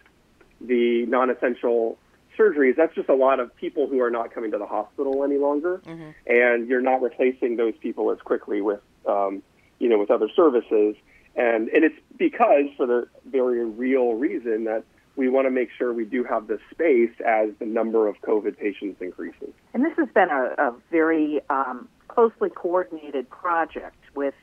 the 0.59 1.05
non-essential 1.05 1.97
surgeries, 2.37 2.75
that's 2.75 2.93
just 2.95 3.09
a 3.09 3.15
lot 3.15 3.39
of 3.39 3.55
people 3.55 3.87
who 3.87 3.99
are 4.01 4.09
not 4.11 4.33
coming 4.33 4.51
to 4.51 4.57
the 4.57 4.65
hospital 4.65 5.23
any 5.23 5.37
longer, 5.37 5.81
Mm-hmm. 5.85 6.09
and 6.27 6.67
you're 6.67 6.81
not 6.81 7.01
replacing 7.01 7.57
those 7.57 7.73
people 7.81 8.11
as 8.11 8.19
quickly 8.19 8.61
with, 8.61 8.81
um, 9.07 9.41
you 9.79 9.89
know, 9.89 9.97
with 9.97 10.11
other 10.11 10.29
services. 10.35 10.95
And 11.35 11.69
and 11.69 11.83
it's 11.83 11.95
because 12.17 12.65
for 12.77 12.87
the 12.87 13.07
very 13.25 13.63
real 13.65 14.13
reason 14.13 14.63
that 14.65 14.83
we 15.15 15.29
want 15.29 15.45
to 15.47 15.51
make 15.51 15.69
sure 15.77 15.93
we 15.93 16.05
do 16.05 16.23
have 16.23 16.47
the 16.47 16.59
space 16.71 17.11
as 17.25 17.49
the 17.59 17.65
number 17.65 18.07
of 18.07 18.15
COVID 18.21 18.57
patients 18.57 19.01
increases. 19.01 19.49
And 19.73 19.83
this 19.83 19.93
has 19.97 20.07
been 20.13 20.29
a, 20.29 20.53
a 20.57 20.73
very 20.91 21.41
um, 21.49 21.87
closely 22.07 22.49
coordinated 22.49 23.29
project 23.29 23.97
with, 24.15 24.35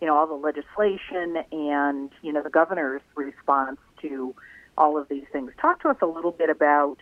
you 0.00 0.06
know, 0.06 0.16
all 0.16 0.26
the 0.26 0.34
legislation 0.34 1.36
and 1.52 2.10
you 2.22 2.32
know 2.32 2.42
the 2.42 2.50
governor's 2.50 3.02
response 3.16 3.78
to 4.02 4.34
all 4.76 4.98
of 4.98 5.08
these 5.08 5.24
things. 5.32 5.50
Talk 5.60 5.80
to 5.82 5.88
us 5.88 5.96
a 6.02 6.06
little 6.06 6.32
bit 6.32 6.50
about 6.50 6.98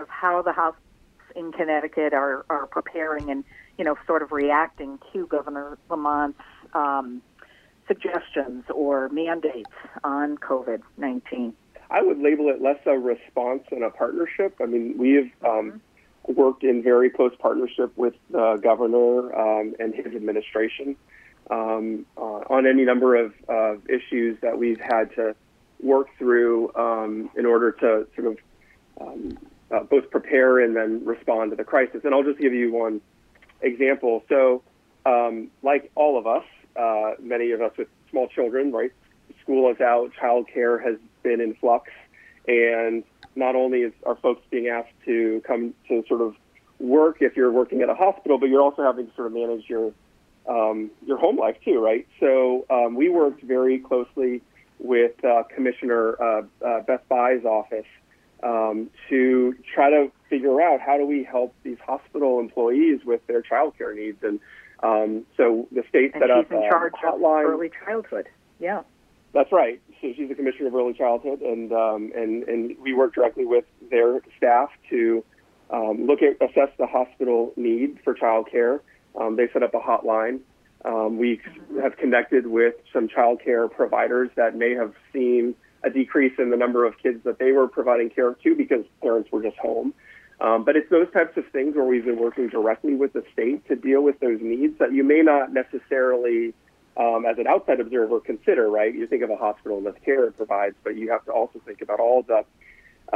of 0.00 0.08
how 0.08 0.42
the 0.42 0.52
hospitals 0.52 0.80
in 1.36 1.52
Connecticut 1.52 2.12
are, 2.12 2.44
are 2.48 2.66
preparing 2.66 3.30
and 3.30 3.44
you 3.78 3.84
know 3.84 3.96
sort 4.06 4.22
of 4.22 4.32
reacting 4.32 4.98
to 5.12 5.26
Governor 5.26 5.78
Lamont's 5.90 6.40
um, 6.74 7.22
suggestions 7.86 8.64
or 8.72 9.08
mandates 9.08 9.70
on 10.04 10.38
COVID 10.38 10.82
nineteen. 10.96 11.54
I 11.90 12.02
would 12.02 12.18
label 12.18 12.48
it 12.48 12.62
less 12.62 12.78
a 12.86 12.98
response 12.98 13.62
and 13.70 13.84
a 13.84 13.90
partnership. 13.90 14.56
I 14.60 14.66
mean, 14.66 14.96
we 14.96 15.12
have 15.14 15.30
um, 15.44 15.80
worked 16.26 16.64
in 16.64 16.82
very 16.82 17.10
close 17.10 17.32
partnership 17.38 17.92
with 17.96 18.14
the 18.30 18.58
governor 18.62 19.34
um, 19.34 19.74
and 19.78 19.94
his 19.94 20.14
administration 20.14 20.96
um, 21.50 22.06
uh, 22.16 22.20
on 22.20 22.66
any 22.66 22.84
number 22.84 23.16
of 23.16 23.34
uh, 23.48 23.74
issues 23.88 24.38
that 24.40 24.58
we've 24.58 24.80
had 24.80 25.14
to 25.16 25.34
work 25.80 26.08
through 26.18 26.74
um, 26.74 27.30
in 27.36 27.44
order 27.44 27.72
to 27.72 28.06
sort 28.16 28.28
of 28.28 28.38
um, 29.00 29.36
uh, 29.70 29.82
both 29.84 30.10
prepare 30.10 30.60
and 30.60 30.76
then 30.76 31.04
respond 31.04 31.50
to 31.50 31.56
the 31.56 31.64
crisis. 31.64 32.00
And 32.04 32.14
I'll 32.14 32.22
just 32.22 32.38
give 32.38 32.52
you 32.52 32.72
one 32.72 33.00
example. 33.60 34.22
So, 34.28 34.62
um, 35.06 35.50
like 35.62 35.90
all 35.94 36.18
of 36.18 36.26
us, 36.26 36.44
uh, 36.76 37.12
many 37.20 37.50
of 37.52 37.60
us 37.60 37.72
with 37.76 37.88
small 38.10 38.28
children, 38.28 38.72
right? 38.72 38.92
School 39.42 39.70
is 39.70 39.80
out, 39.80 40.12
childcare 40.20 40.82
has 40.82 40.96
been 41.22 41.40
in 41.40 41.54
flux, 41.54 41.90
and 42.46 43.04
not 43.36 43.56
only 43.56 43.80
is, 43.80 43.92
are 44.06 44.16
folks 44.16 44.42
being 44.50 44.68
asked 44.68 44.92
to 45.04 45.42
come 45.46 45.74
to 45.88 46.04
sort 46.08 46.20
of 46.20 46.34
work 46.78 47.18
if 47.20 47.36
you're 47.36 47.52
working 47.52 47.82
at 47.82 47.88
a 47.88 47.94
hospital, 47.94 48.38
but 48.38 48.48
you're 48.48 48.62
also 48.62 48.82
having 48.82 49.06
to 49.06 49.14
sort 49.14 49.26
of 49.26 49.32
manage 49.32 49.68
your 49.68 49.92
um, 50.46 50.90
your 51.06 51.16
home 51.16 51.38
life 51.38 51.56
too, 51.64 51.82
right? 51.82 52.06
So 52.20 52.66
um, 52.68 52.94
we 52.96 53.08
worked 53.08 53.42
very 53.42 53.78
closely 53.78 54.42
with 54.78 55.12
uh, 55.24 55.44
Commissioner 55.54 56.20
uh, 56.22 56.42
uh, 56.64 56.80
Beth 56.82 57.08
Bye's 57.08 57.44
office 57.44 57.86
um, 58.44 58.90
to 59.08 59.54
try 59.74 59.90
to 59.90 60.12
figure 60.28 60.60
out 60.60 60.80
how 60.80 60.98
do 60.98 61.06
we 61.06 61.24
help 61.24 61.54
these 61.62 61.78
hospital 61.84 62.38
employees 62.38 63.00
with 63.04 63.26
their 63.26 63.42
childcare 63.42 63.96
needs. 63.96 64.22
And 64.22 64.38
um, 64.82 65.24
so 65.36 65.66
the 65.72 65.82
state 65.88 66.12
And 66.14 66.22
set 66.22 66.30
she's 66.30 66.44
up 66.44 66.52
in 66.52 66.58
a 66.58 66.68
charge 66.68 66.92
hotline. 67.02 67.44
of 67.44 67.50
early 67.50 67.70
childhood. 67.84 68.28
Yeah. 68.60 68.82
That's 69.32 69.50
right. 69.50 69.80
So 70.00 70.12
she's 70.14 70.28
the 70.28 70.34
commissioner 70.34 70.68
of 70.68 70.74
early 70.76 70.92
childhood, 70.92 71.40
and 71.40 71.72
um, 71.72 72.12
and 72.14 72.44
and 72.44 72.76
we 72.80 72.92
work 72.94 73.14
directly 73.14 73.44
with 73.44 73.64
their 73.90 74.20
staff 74.36 74.68
to 74.90 75.24
um, 75.70 76.06
look 76.06 76.20
at 76.22 76.36
assess 76.40 76.68
the 76.78 76.86
hospital 76.86 77.52
need 77.56 77.98
for 78.04 78.14
childcare. 78.14 78.78
Um, 79.20 79.34
they 79.34 79.48
set 79.52 79.64
up 79.64 79.74
a 79.74 79.80
hotline. 79.80 80.40
Um, 80.84 81.18
we 81.18 81.40
have 81.82 81.96
connected 81.96 82.46
with 82.46 82.74
some 82.92 83.08
childcare 83.08 83.68
providers 83.68 84.30
that 84.36 84.54
may 84.54 84.74
have 84.74 84.92
seen 85.12 85.56
a 85.84 85.90
decrease 85.90 86.32
in 86.38 86.50
the 86.50 86.56
number 86.56 86.84
of 86.84 86.98
kids 86.98 87.22
that 87.24 87.38
they 87.38 87.52
were 87.52 87.68
providing 87.68 88.10
care 88.10 88.34
to 88.34 88.54
because 88.54 88.84
parents 89.02 89.30
were 89.30 89.42
just 89.42 89.56
home. 89.58 89.94
Um, 90.40 90.64
but 90.64 90.76
it's 90.76 90.90
those 90.90 91.10
types 91.12 91.36
of 91.36 91.44
things 91.52 91.76
where 91.76 91.84
we've 91.84 92.04
been 92.04 92.18
working 92.18 92.48
directly 92.48 92.94
with 92.94 93.12
the 93.12 93.22
state 93.32 93.66
to 93.68 93.76
deal 93.76 94.02
with 94.02 94.18
those 94.20 94.40
needs 94.42 94.78
that 94.78 94.92
you 94.92 95.04
may 95.04 95.22
not 95.22 95.52
necessarily 95.52 96.54
um, 96.96 97.24
as 97.28 97.38
an 97.38 97.46
outside 97.46 97.80
observer, 97.80 98.20
consider, 98.20 98.68
right? 98.70 98.94
You 98.94 99.06
think 99.06 99.22
of 99.22 99.30
a 99.30 99.36
hospital 99.36 99.78
and 99.78 99.86
the 99.86 99.92
care 99.92 100.24
it 100.26 100.36
provides, 100.36 100.76
but 100.84 100.96
you 100.96 101.10
have 101.10 101.24
to 101.26 101.32
also 101.32 101.60
think 101.64 101.82
about 101.82 102.00
all 102.00 102.22
the 102.22 102.44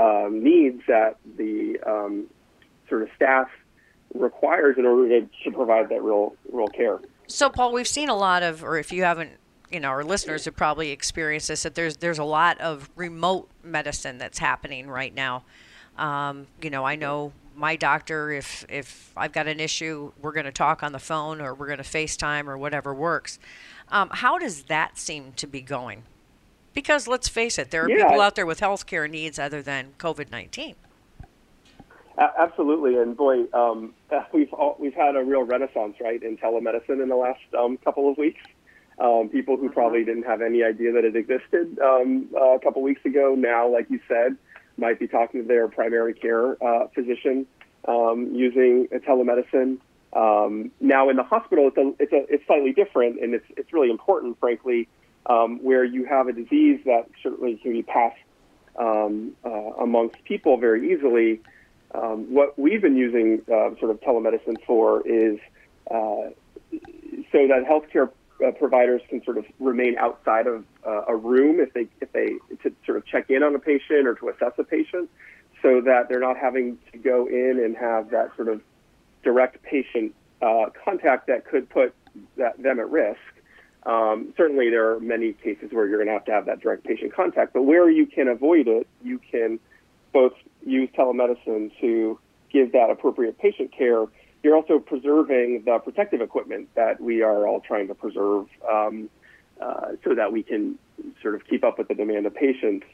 um, 0.00 0.42
needs 0.42 0.82
that 0.88 1.16
the 1.36 1.78
um, 1.86 2.26
sort 2.88 3.02
of 3.02 3.08
staff 3.16 3.48
requires 4.14 4.76
in 4.78 4.86
order 4.86 5.20
to, 5.20 5.28
to 5.44 5.50
provide 5.50 5.88
that 5.90 6.02
real, 6.02 6.34
real 6.52 6.68
care. 6.68 7.00
So, 7.26 7.50
Paul, 7.50 7.72
we've 7.72 7.88
seen 7.88 8.08
a 8.08 8.16
lot 8.16 8.42
of, 8.42 8.64
or 8.64 8.78
if 8.78 8.92
you 8.92 9.04
haven't, 9.04 9.32
you 9.70 9.80
know, 9.80 9.88
our 9.88 10.04
listeners 10.04 10.44
have 10.46 10.56
probably 10.56 10.90
experienced 10.90 11.48
this, 11.48 11.62
that 11.62 11.74
there's 11.74 11.96
there's 11.98 12.18
a 12.18 12.24
lot 12.24 12.60
of 12.60 12.88
remote 12.96 13.48
medicine 13.62 14.18
that's 14.18 14.38
happening 14.38 14.88
right 14.88 15.14
now. 15.14 15.44
Um, 15.96 16.46
you 16.62 16.70
know, 16.70 16.84
I 16.84 16.96
know 16.96 17.32
my 17.54 17.76
doctor, 17.76 18.30
if 18.30 18.64
if 18.68 19.12
I've 19.16 19.32
got 19.32 19.46
an 19.46 19.60
issue, 19.60 20.12
we're 20.20 20.32
going 20.32 20.46
to 20.46 20.52
talk 20.52 20.82
on 20.82 20.92
the 20.92 20.98
phone 20.98 21.40
or 21.40 21.54
we're 21.54 21.66
going 21.66 21.78
to 21.78 21.84
FaceTime 21.84 22.46
or 22.46 22.56
whatever 22.56 22.94
works. 22.94 23.38
Um, 23.90 24.10
how 24.12 24.38
does 24.38 24.64
that 24.64 24.98
seem 24.98 25.32
to 25.34 25.46
be 25.46 25.60
going? 25.60 26.02
Because 26.74 27.08
let's 27.08 27.28
face 27.28 27.58
it, 27.58 27.70
there 27.70 27.84
are 27.84 27.90
Yeah. 27.90 28.06
people 28.06 28.20
out 28.20 28.36
there 28.36 28.46
with 28.46 28.60
healthcare 28.60 29.10
needs 29.10 29.38
other 29.38 29.62
than 29.62 29.94
COVID 29.98 30.30
nineteen. 30.30 30.76
Absolutely, 32.18 32.96
and 32.96 33.16
boy, 33.16 33.44
um, 33.52 33.94
we've 34.32 34.52
all, 34.52 34.76
we've 34.78 34.94
had 34.94 35.14
a 35.14 35.22
real 35.22 35.42
renaissance, 35.42 35.96
right, 36.00 36.22
in 36.22 36.36
telemedicine 36.36 37.02
in 37.02 37.08
the 37.08 37.16
last 37.16 37.40
um, 37.56 37.76
couple 37.78 38.10
of 38.10 38.18
weeks. 38.18 38.40
Um, 39.00 39.28
people 39.28 39.56
who 39.56 39.68
probably 39.68 40.04
didn't 40.04 40.24
have 40.24 40.42
any 40.42 40.64
idea 40.64 40.92
that 40.92 41.04
it 41.04 41.14
existed 41.14 41.78
um, 41.78 42.28
uh, 42.34 42.56
a 42.56 42.58
couple 42.58 42.82
weeks 42.82 43.04
ago 43.04 43.36
now, 43.38 43.68
like 43.68 43.88
you 43.90 44.00
said, 44.08 44.36
might 44.76 44.98
be 44.98 45.06
talking 45.06 45.42
to 45.42 45.46
their 45.46 45.68
primary 45.68 46.14
care 46.14 46.62
uh, 46.64 46.88
physician 46.88 47.46
um, 47.86 48.30
using 48.34 48.88
telemedicine. 49.06 49.78
Um, 50.14 50.72
now 50.80 51.10
in 51.10 51.16
the 51.16 51.22
hospital, 51.22 51.68
it's 51.68 51.76
a, 51.76 52.02
it's 52.02 52.12
a, 52.12 52.34
it's 52.34 52.46
slightly 52.46 52.72
different, 52.72 53.22
and 53.22 53.34
it's 53.34 53.44
it's 53.56 53.72
really 53.72 53.90
important, 53.90 54.38
frankly, 54.40 54.88
um, 55.26 55.62
where 55.62 55.84
you 55.84 56.04
have 56.06 56.28
a 56.28 56.32
disease 56.32 56.80
that 56.86 57.08
certainly 57.22 57.56
can 57.56 57.72
be 57.72 57.82
passed 57.82 58.16
um, 58.78 59.32
uh, 59.44 59.50
amongst 59.80 60.22
people 60.24 60.56
very 60.56 60.92
easily. 60.92 61.40
Um, 61.94 62.32
what 62.32 62.58
we've 62.58 62.82
been 62.82 62.96
using 62.96 63.42
uh, 63.46 63.78
sort 63.78 63.90
of 63.90 64.00
telemedicine 64.00 64.56
for 64.66 65.06
is 65.06 65.38
uh, 65.90 66.30
so 67.32 67.46
that 67.46 67.64
healthcare 67.68 68.10
uh, 68.46 68.50
providers 68.52 69.02
can 69.08 69.22
sort 69.24 69.38
of 69.38 69.44
remain 69.58 69.96
outside 69.98 70.46
of 70.46 70.64
uh, 70.86 71.04
a 71.08 71.16
room 71.16 71.60
if 71.60 71.72
they 71.74 71.88
if 72.00 72.12
they 72.12 72.28
to 72.62 72.74
sort 72.86 72.96
of 72.96 73.06
check 73.06 73.30
in 73.30 73.42
on 73.42 73.54
a 73.54 73.58
patient 73.58 74.06
or 74.06 74.14
to 74.14 74.28
assess 74.28 74.52
a 74.58 74.64
patient, 74.64 75.08
so 75.62 75.80
that 75.80 76.08
they're 76.08 76.20
not 76.20 76.36
having 76.36 76.78
to 76.92 76.98
go 76.98 77.26
in 77.26 77.60
and 77.64 77.76
have 77.76 78.10
that 78.10 78.34
sort 78.36 78.48
of 78.48 78.60
direct 79.22 79.62
patient 79.62 80.14
uh, 80.40 80.66
contact 80.84 81.26
that 81.26 81.44
could 81.44 81.68
put 81.68 81.94
that, 82.36 82.60
them 82.62 82.78
at 82.78 82.88
risk. 82.90 83.18
Um, 83.84 84.34
certainly, 84.36 84.70
there 84.70 84.92
are 84.92 85.00
many 85.00 85.32
cases 85.32 85.72
where 85.72 85.86
you're 85.86 85.98
going 85.98 86.08
to 86.08 86.12
have 86.12 86.24
to 86.26 86.32
have 86.32 86.46
that 86.46 86.60
direct 86.60 86.84
patient 86.84 87.14
contact, 87.14 87.52
but 87.52 87.62
where 87.62 87.90
you 87.90 88.06
can 88.06 88.28
avoid 88.28 88.68
it, 88.68 88.86
you 89.02 89.18
can 89.30 89.58
both 90.12 90.34
use 90.64 90.88
telemedicine 90.96 91.70
to 91.80 92.18
give 92.50 92.72
that 92.72 92.90
appropriate 92.90 93.38
patient 93.38 93.72
care. 93.72 94.04
You're 94.42 94.56
also 94.56 94.78
preserving 94.78 95.62
the 95.64 95.78
protective 95.78 96.20
equipment 96.20 96.68
that 96.74 97.00
we 97.00 97.22
are 97.22 97.46
all 97.46 97.60
trying 97.60 97.88
to 97.88 97.94
preserve 97.94 98.46
um, 98.70 99.10
uh, 99.60 99.92
so 100.04 100.14
that 100.14 100.32
we 100.32 100.42
can 100.42 100.78
sort 101.22 101.34
of 101.34 101.46
keep 101.46 101.64
up 101.64 101.78
with 101.78 101.88
the 101.88 101.94
demand 101.94 102.26
of 102.26 102.34
patients. 102.34 102.86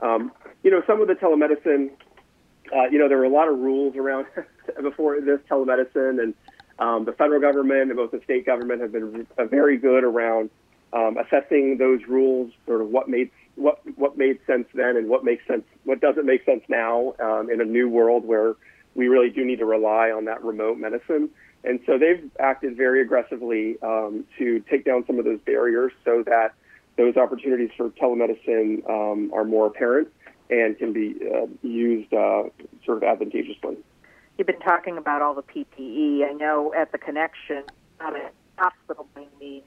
Um, 0.00 0.32
you 0.62 0.70
know, 0.70 0.82
some 0.86 1.00
of 1.00 1.08
the 1.08 1.14
telemedicine, 1.14 1.90
uh, 2.74 2.88
you 2.90 2.98
know, 2.98 3.08
there 3.08 3.18
were 3.18 3.24
a 3.24 3.30
lot 3.30 3.48
of 3.48 3.58
rules 3.58 3.96
around 3.96 4.26
before 4.82 5.20
this 5.20 5.40
telemedicine, 5.50 6.20
and 6.22 6.34
um, 6.78 7.04
the 7.04 7.12
federal 7.12 7.40
government 7.40 7.82
and 7.82 7.96
both 7.96 8.10
the 8.10 8.20
state 8.24 8.46
government 8.46 8.80
have 8.80 8.92
been 8.92 9.26
uh, 9.36 9.44
very 9.44 9.76
good 9.76 10.04
around 10.04 10.50
um, 10.92 11.16
assessing 11.18 11.78
those 11.78 12.00
rules, 12.08 12.52
sort 12.66 12.80
of 12.80 12.88
what 12.88 13.08
made 13.08 13.30
what 13.56 13.80
what 13.96 14.16
made 14.16 14.38
sense 14.46 14.66
then 14.74 14.96
and 14.96 15.08
what 15.08 15.24
makes 15.24 15.46
sense, 15.46 15.64
what 15.84 16.00
doesn't 16.00 16.24
make 16.24 16.44
sense 16.44 16.62
now 16.68 17.14
um, 17.20 17.50
in 17.50 17.60
a 17.60 17.64
new 17.64 17.88
world 17.88 18.24
where 18.24 18.54
we 18.98 19.06
really 19.06 19.30
do 19.30 19.44
need 19.44 19.60
to 19.60 19.64
rely 19.64 20.10
on 20.10 20.24
that 20.24 20.42
remote 20.42 20.76
medicine. 20.76 21.30
And 21.62 21.78
so 21.86 21.98
they've 21.98 22.28
acted 22.40 22.76
very 22.76 23.00
aggressively 23.00 23.76
um, 23.80 24.24
to 24.38 24.58
take 24.68 24.84
down 24.84 25.04
some 25.06 25.20
of 25.20 25.24
those 25.24 25.38
barriers 25.46 25.92
so 26.04 26.24
that 26.26 26.54
those 26.96 27.16
opportunities 27.16 27.70
for 27.76 27.90
telemedicine 27.90 28.88
um, 28.90 29.30
are 29.32 29.44
more 29.44 29.68
apparent 29.68 30.08
and 30.50 30.76
can 30.78 30.92
be 30.92 31.14
uh, 31.32 31.46
used 31.62 32.12
uh, 32.12 32.42
sort 32.84 32.96
of 32.96 33.02
advantageously. 33.04 33.76
You've 34.36 34.48
been 34.48 34.58
talking 34.60 34.98
about 34.98 35.22
all 35.22 35.34
the 35.34 35.42
PPE. 35.42 36.28
I 36.28 36.32
know 36.32 36.74
at 36.74 36.90
the 36.90 36.98
connection, 36.98 37.62
not 38.00 38.16
a 38.16 38.30
hospital 38.56 39.06
by 39.14 39.26
means 39.38 39.62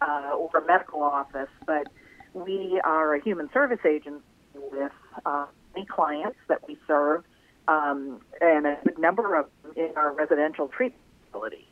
uh, 0.00 0.34
or 0.34 0.50
a 0.56 0.66
medical 0.66 1.02
office, 1.02 1.50
but 1.66 1.88
we 2.32 2.80
are 2.84 3.14
a 3.14 3.22
human 3.22 3.50
service 3.52 3.84
agency 3.86 4.22
with 4.54 4.92
uh, 5.26 5.44
many 5.74 5.86
clients 5.86 6.38
that 6.48 6.66
we 6.66 6.78
serve 6.86 7.24
um, 7.68 8.20
and 8.40 8.66
a 8.66 8.78
good 8.84 8.98
number 8.98 9.36
of 9.38 9.46
in 9.76 9.90
our 9.96 10.12
residential 10.12 10.68
treatment 10.68 11.02
facility. 11.26 11.66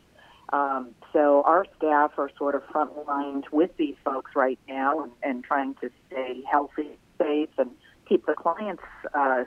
Um, 0.53 0.95
so 1.13 1.43
our 1.45 1.65
staff 1.77 2.13
are 2.19 2.31
sort 2.37 2.55
of 2.55 2.63
front 2.73 2.91
lined 3.07 3.45
with 3.53 3.77
these 3.77 3.95
folks 4.05 4.33
right 4.35 4.59
now 4.69 5.03
and, 5.03 5.13
and 5.23 5.45
trying 5.45 5.75
to 5.77 5.91
stay 6.09 6.43
healthy, 6.51 6.99
safe, 7.19 7.51
and 7.59 7.71
keep 8.09 8.27
the 8.27 8.35
clients 8.35 8.83
uh, 9.15 9.45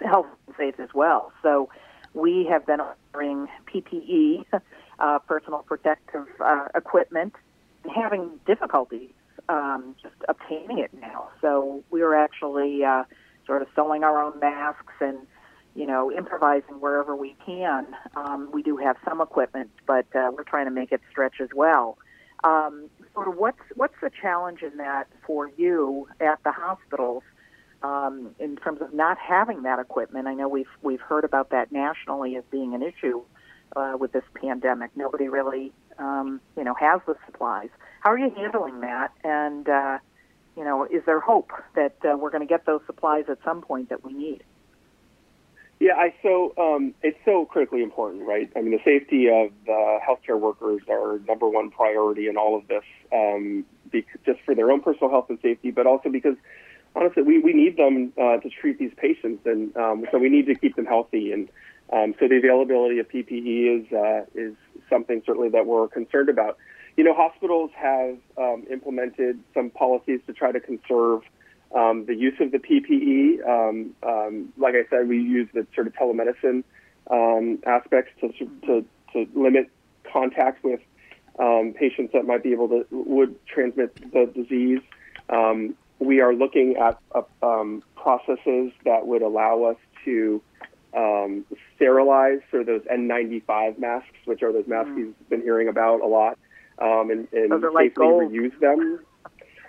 health 0.00 0.26
and 0.46 0.56
safe 0.56 0.78
as 0.78 0.90
well. 0.94 1.32
So 1.42 1.68
we 2.14 2.46
have 2.50 2.64
been 2.66 2.80
offering 2.80 3.48
PPE, 3.72 4.44
uh, 4.98 5.18
personal 5.20 5.60
protective 5.60 6.26
uh, 6.38 6.68
equipment, 6.74 7.34
and 7.82 7.92
having 7.92 8.38
difficulties 8.46 9.10
um, 9.48 9.96
just 10.00 10.14
obtaining 10.28 10.78
it 10.78 10.90
now. 10.94 11.28
So 11.40 11.82
we're 11.90 12.14
actually 12.14 12.84
uh, 12.84 13.04
sort 13.46 13.62
of 13.62 13.68
sewing 13.74 14.04
our 14.04 14.22
own 14.22 14.38
masks 14.38 14.94
and 15.00 15.18
you 15.74 15.86
know 15.86 16.10
improvising 16.10 16.80
wherever 16.80 17.14
we 17.16 17.36
can. 17.44 17.86
Um, 18.16 18.50
we 18.52 18.62
do 18.62 18.76
have 18.76 18.96
some 19.04 19.20
equipment, 19.20 19.70
but 19.86 20.06
uh, 20.14 20.30
we're 20.32 20.44
trying 20.44 20.66
to 20.66 20.70
make 20.70 20.92
it 20.92 21.00
stretch 21.10 21.40
as 21.40 21.50
well. 21.54 21.98
Um, 22.42 22.88
sort 23.14 23.28
of 23.28 23.36
what's 23.36 23.60
what's 23.74 23.94
the 24.00 24.10
challenge 24.10 24.62
in 24.62 24.78
that 24.78 25.08
for 25.26 25.50
you 25.56 26.08
at 26.20 26.42
the 26.44 26.52
hospitals 26.52 27.22
um, 27.82 28.34
in 28.38 28.56
terms 28.56 28.80
of 28.80 28.94
not 28.94 29.18
having 29.18 29.62
that 29.62 29.78
equipment? 29.78 30.26
I 30.26 30.34
know 30.34 30.48
we've 30.48 30.66
we've 30.82 31.00
heard 31.00 31.24
about 31.24 31.50
that 31.50 31.70
nationally 31.72 32.36
as 32.36 32.44
being 32.50 32.74
an 32.74 32.82
issue 32.82 33.22
uh, 33.76 33.96
with 33.98 34.12
this 34.12 34.24
pandemic. 34.34 34.90
Nobody 34.96 35.28
really 35.28 35.72
um, 35.98 36.40
you 36.56 36.64
know 36.64 36.74
has 36.74 37.00
the 37.06 37.16
supplies. 37.26 37.68
How 38.00 38.10
are 38.10 38.18
you 38.18 38.30
handling 38.34 38.80
that? 38.80 39.12
And 39.22 39.68
uh, 39.68 39.98
you 40.56 40.64
know, 40.64 40.84
is 40.84 41.02
there 41.06 41.20
hope 41.20 41.52
that 41.74 41.96
uh, 42.04 42.16
we're 42.16 42.30
going 42.30 42.46
to 42.46 42.48
get 42.48 42.66
those 42.66 42.80
supplies 42.86 43.24
at 43.28 43.38
some 43.44 43.62
point 43.62 43.88
that 43.90 44.04
we 44.04 44.12
need? 44.12 44.42
Yeah, 45.80 45.94
I 45.94 46.12
so 46.22 46.52
um, 46.58 46.94
it's 47.02 47.18
so 47.24 47.46
critically 47.46 47.82
important, 47.82 48.24
right? 48.24 48.52
I 48.54 48.60
mean, 48.60 48.72
the 48.72 48.84
safety 48.84 49.28
of 49.28 49.50
the 49.64 49.98
healthcare 50.06 50.38
workers 50.38 50.82
are 50.90 51.18
number 51.26 51.48
one 51.48 51.70
priority 51.70 52.28
in 52.28 52.36
all 52.36 52.54
of 52.54 52.68
this, 52.68 52.84
um, 53.10 53.64
because, 53.90 54.20
just 54.26 54.40
for 54.44 54.54
their 54.54 54.70
own 54.70 54.82
personal 54.82 55.08
health 55.08 55.30
and 55.30 55.38
safety, 55.40 55.70
but 55.70 55.86
also 55.86 56.10
because 56.10 56.36
honestly, 56.94 57.22
we, 57.22 57.38
we 57.38 57.54
need 57.54 57.78
them 57.78 58.12
uh, 58.20 58.36
to 58.36 58.50
treat 58.50 58.78
these 58.78 58.92
patients, 58.98 59.46
and 59.46 59.74
um, 59.74 60.04
so 60.12 60.18
we 60.18 60.28
need 60.28 60.46
to 60.46 60.54
keep 60.54 60.76
them 60.76 60.84
healthy. 60.84 61.32
And 61.32 61.48
um, 61.90 62.14
so 62.20 62.28
the 62.28 62.36
availability 62.36 62.98
of 62.98 63.08
PPE 63.08 63.80
is 63.80 63.92
uh, 63.92 64.26
is 64.34 64.54
something 64.90 65.22
certainly 65.24 65.48
that 65.48 65.64
we're 65.64 65.88
concerned 65.88 66.28
about. 66.28 66.58
You 66.98 67.04
know, 67.04 67.14
hospitals 67.14 67.70
have 67.74 68.18
um, 68.36 68.66
implemented 68.70 69.40
some 69.54 69.70
policies 69.70 70.20
to 70.26 70.34
try 70.34 70.52
to 70.52 70.60
conserve 70.60 71.22
um, 71.74 72.04
the 72.06 72.14
use 72.14 72.34
of 72.40 72.50
the 72.50 72.58
PPE, 72.58 73.46
um, 73.48 73.94
um, 74.02 74.52
like 74.56 74.74
I 74.74 74.88
said, 74.90 75.08
we 75.08 75.18
use 75.18 75.48
the 75.54 75.66
sort 75.74 75.86
of 75.86 75.92
telemedicine 75.94 76.64
um, 77.10 77.58
aspects 77.66 78.12
to, 78.20 78.28
to, 78.66 78.84
to 79.12 79.28
limit 79.34 79.70
contact 80.12 80.64
with 80.64 80.80
um, 81.38 81.72
patients 81.78 82.12
that 82.12 82.26
might 82.26 82.42
be 82.42 82.52
able 82.52 82.68
to 82.68 82.86
would 82.90 83.34
transmit 83.46 83.94
the 84.12 84.30
disease. 84.34 84.80
Um, 85.28 85.74
we 85.98 86.20
are 86.20 86.34
looking 86.34 86.76
at 86.76 86.98
uh, 87.14 87.22
um, 87.42 87.82
processes 87.94 88.72
that 88.84 89.06
would 89.06 89.22
allow 89.22 89.64
us 89.64 89.76
to 90.04 90.42
um, 90.96 91.44
sterilize 91.76 92.40
for 92.50 92.64
those 92.64 92.82
N95 92.82 93.78
masks, 93.78 94.08
which 94.24 94.42
are 94.42 94.52
those 94.52 94.66
masks 94.66 94.90
Mm. 94.90 94.98
you've 94.98 95.28
been 95.28 95.42
hearing 95.42 95.68
about 95.68 96.00
a 96.00 96.06
lot, 96.06 96.38
um, 96.78 97.10
and, 97.10 97.28
and 97.32 97.52
are 97.52 97.70
like 97.70 97.90
safely 97.92 98.04
reuse 98.06 98.58
them. 98.60 99.00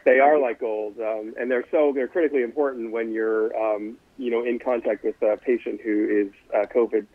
They 0.03 0.19
are 0.19 0.39
like 0.39 0.59
gold, 0.59 0.95
um, 0.99 1.33
and 1.39 1.49
they're 1.51 1.65
so 1.69 1.91
they're 1.93 2.07
critically 2.07 2.41
important 2.41 2.91
when 2.91 3.11
you're 3.11 3.55
um, 3.55 3.97
you 4.17 4.31
know 4.31 4.43
in 4.43 4.59
contact 4.59 5.03
with 5.03 5.21
a 5.21 5.37
patient 5.37 5.79
who 5.83 6.27
is 6.27 6.33
uh, 6.55 6.65
COVID 6.73 7.05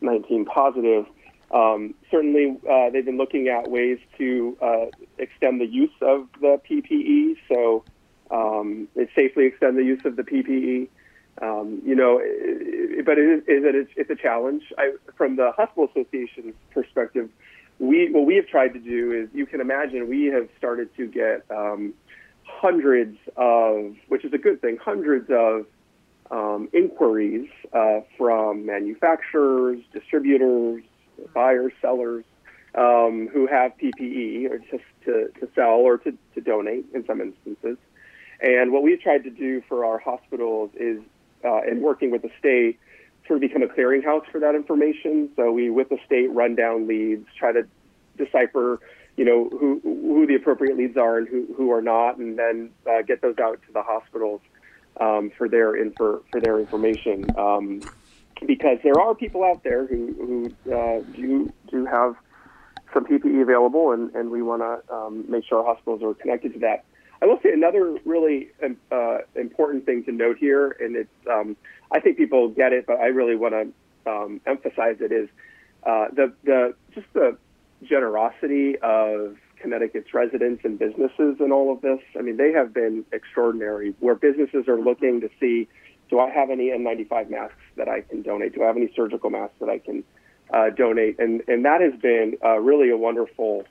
nineteen 0.00 0.44
positive. 0.44 1.06
Um, 1.52 1.94
certainly, 2.10 2.56
uh, 2.68 2.90
they've 2.90 3.04
been 3.04 3.18
looking 3.18 3.48
at 3.48 3.70
ways 3.70 3.98
to 4.18 4.56
uh, 4.60 4.86
extend 5.18 5.60
the 5.60 5.66
use 5.66 5.92
of 6.02 6.28
the 6.40 6.60
PPE, 6.68 7.36
so 7.48 7.84
um, 8.30 8.88
it 8.96 9.08
safely 9.14 9.46
extend 9.46 9.76
the 9.78 9.84
use 9.84 10.04
of 10.04 10.16
the 10.16 10.22
PPE. 10.22 10.88
Um, 11.42 11.82
you 11.84 11.94
know, 11.94 12.18
i- 12.18 12.98
i- 12.98 13.02
but 13.02 13.18
it 13.18 13.28
is, 13.28 13.42
it's, 13.46 13.90
it's 13.96 14.10
a 14.10 14.16
challenge. 14.16 14.62
I, 14.78 14.94
from 15.16 15.36
the 15.36 15.52
hospital 15.56 15.88
association's 15.94 16.54
perspective, 16.72 17.28
we 17.78 18.10
what 18.10 18.24
we 18.26 18.36
have 18.36 18.48
tried 18.48 18.72
to 18.72 18.78
do 18.80 19.12
is 19.12 19.28
you 19.34 19.46
can 19.46 19.60
imagine 19.60 20.08
we 20.08 20.26
have 20.26 20.48
started 20.58 20.88
to 20.96 21.06
get 21.06 21.44
um, 21.50 21.92
hundreds 22.46 23.18
of, 23.36 23.94
which 24.08 24.24
is 24.24 24.32
a 24.32 24.38
good 24.38 24.60
thing, 24.60 24.78
hundreds 24.82 25.28
of 25.30 25.66
um, 26.30 26.68
inquiries 26.72 27.48
uh, 27.72 28.00
from 28.16 28.66
manufacturers, 28.66 29.80
distributors, 29.92 30.82
buyers, 31.34 31.72
sellers 31.80 32.24
um, 32.74 33.28
who 33.32 33.46
have 33.46 33.72
PPE 33.78 34.50
or 34.50 34.58
just 34.58 34.84
to, 35.04 35.28
to 35.40 35.48
sell 35.54 35.80
or 35.80 35.98
to, 35.98 36.12
to 36.34 36.40
donate 36.40 36.86
in 36.94 37.04
some 37.06 37.20
instances. 37.20 37.78
And 38.40 38.72
what 38.72 38.82
we've 38.82 39.00
tried 39.00 39.24
to 39.24 39.30
do 39.30 39.62
for 39.68 39.84
our 39.84 39.98
hospitals 39.98 40.70
is, 40.74 41.00
uh, 41.44 41.62
in 41.62 41.80
working 41.80 42.10
with 42.10 42.22
the 42.22 42.30
state, 42.38 42.78
sort 43.26 43.38
of 43.38 43.40
become 43.40 43.62
a 43.62 43.66
clearinghouse 43.66 44.30
for 44.30 44.40
that 44.40 44.54
information. 44.54 45.30
So 45.36 45.52
we, 45.52 45.70
with 45.70 45.88
the 45.88 45.98
state, 46.04 46.30
run 46.30 46.54
down 46.54 46.86
leads, 46.86 47.26
try 47.38 47.52
to 47.52 47.66
decipher, 48.16 48.80
you 49.16 49.24
know, 49.24 49.48
who 49.50 49.80
who 49.82 50.26
the 50.26 50.34
appropriate 50.34 50.76
leads 50.76 50.96
are 50.96 51.18
and 51.18 51.28
who 51.28 51.46
who 51.56 51.72
are 51.72 51.82
not, 51.82 52.18
and 52.18 52.38
then 52.38 52.70
uh, 52.88 53.02
get 53.02 53.22
those 53.22 53.38
out 53.38 53.60
to 53.66 53.72
the 53.72 53.82
hospitals 53.82 54.40
um, 55.00 55.30
for 55.36 55.48
their 55.48 55.72
infor, 55.72 56.22
for 56.30 56.40
their 56.40 56.58
information. 56.58 57.26
Um, 57.38 57.80
because 58.46 58.78
there 58.82 59.00
are 59.00 59.14
people 59.14 59.44
out 59.44 59.62
there 59.64 59.86
who 59.86 60.52
who 60.66 60.72
uh, 60.74 61.00
do 61.14 61.52
do 61.70 61.86
have 61.86 62.16
some 62.92 63.04
PPE 63.04 63.42
available, 63.42 63.92
and, 63.92 64.14
and 64.14 64.30
we 64.30 64.42
want 64.42 64.62
to 64.62 64.94
um, 64.94 65.24
make 65.28 65.44
sure 65.44 65.58
our 65.58 65.74
hospitals 65.74 66.02
are 66.02 66.14
connected 66.14 66.52
to 66.54 66.58
that. 66.60 66.84
I 67.22 67.26
will 67.26 67.38
say 67.42 67.52
another 67.52 67.98
really 68.04 68.48
um, 68.62 68.76
uh, 68.92 69.18
important 69.34 69.86
thing 69.86 70.04
to 70.04 70.12
note 70.12 70.36
here, 70.38 70.76
and 70.80 70.96
it's 70.96 71.26
um, 71.30 71.56
I 71.90 72.00
think 72.00 72.18
people 72.18 72.48
get 72.48 72.72
it, 72.72 72.86
but 72.86 73.00
I 73.00 73.06
really 73.06 73.36
want 73.36 73.54
to 73.54 74.10
um, 74.10 74.40
emphasize 74.46 74.96
it 75.00 75.12
is 75.12 75.28
uh, 75.84 76.08
the 76.12 76.32
the 76.44 76.74
just 76.94 77.06
the 77.14 77.38
generosity 77.82 78.78
of 78.78 79.36
Connecticut's 79.60 80.12
residents 80.14 80.64
and 80.64 80.78
businesses 80.78 81.36
in 81.40 81.52
all 81.52 81.72
of 81.72 81.80
this. 81.80 82.00
I 82.18 82.22
mean, 82.22 82.36
they 82.36 82.52
have 82.52 82.72
been 82.72 83.04
extraordinary. 83.12 83.94
Where 84.00 84.14
businesses 84.14 84.68
are 84.68 84.80
looking 84.80 85.20
to 85.22 85.30
see, 85.40 85.68
do 86.10 86.20
I 86.20 86.30
have 86.30 86.50
any 86.50 86.68
N95 86.68 87.30
masks 87.30 87.56
that 87.76 87.88
I 87.88 88.02
can 88.02 88.22
donate? 88.22 88.54
Do 88.54 88.62
I 88.62 88.66
have 88.66 88.76
any 88.76 88.92
surgical 88.94 89.30
masks 89.30 89.56
that 89.60 89.68
I 89.68 89.78
can 89.78 90.04
uh, 90.52 90.70
donate? 90.70 91.18
And 91.18 91.42
and 91.48 91.64
that 91.64 91.80
has 91.80 91.98
been 92.00 92.36
uh, 92.44 92.58
really 92.58 92.90
a 92.90 92.96
wonderful 92.96 93.64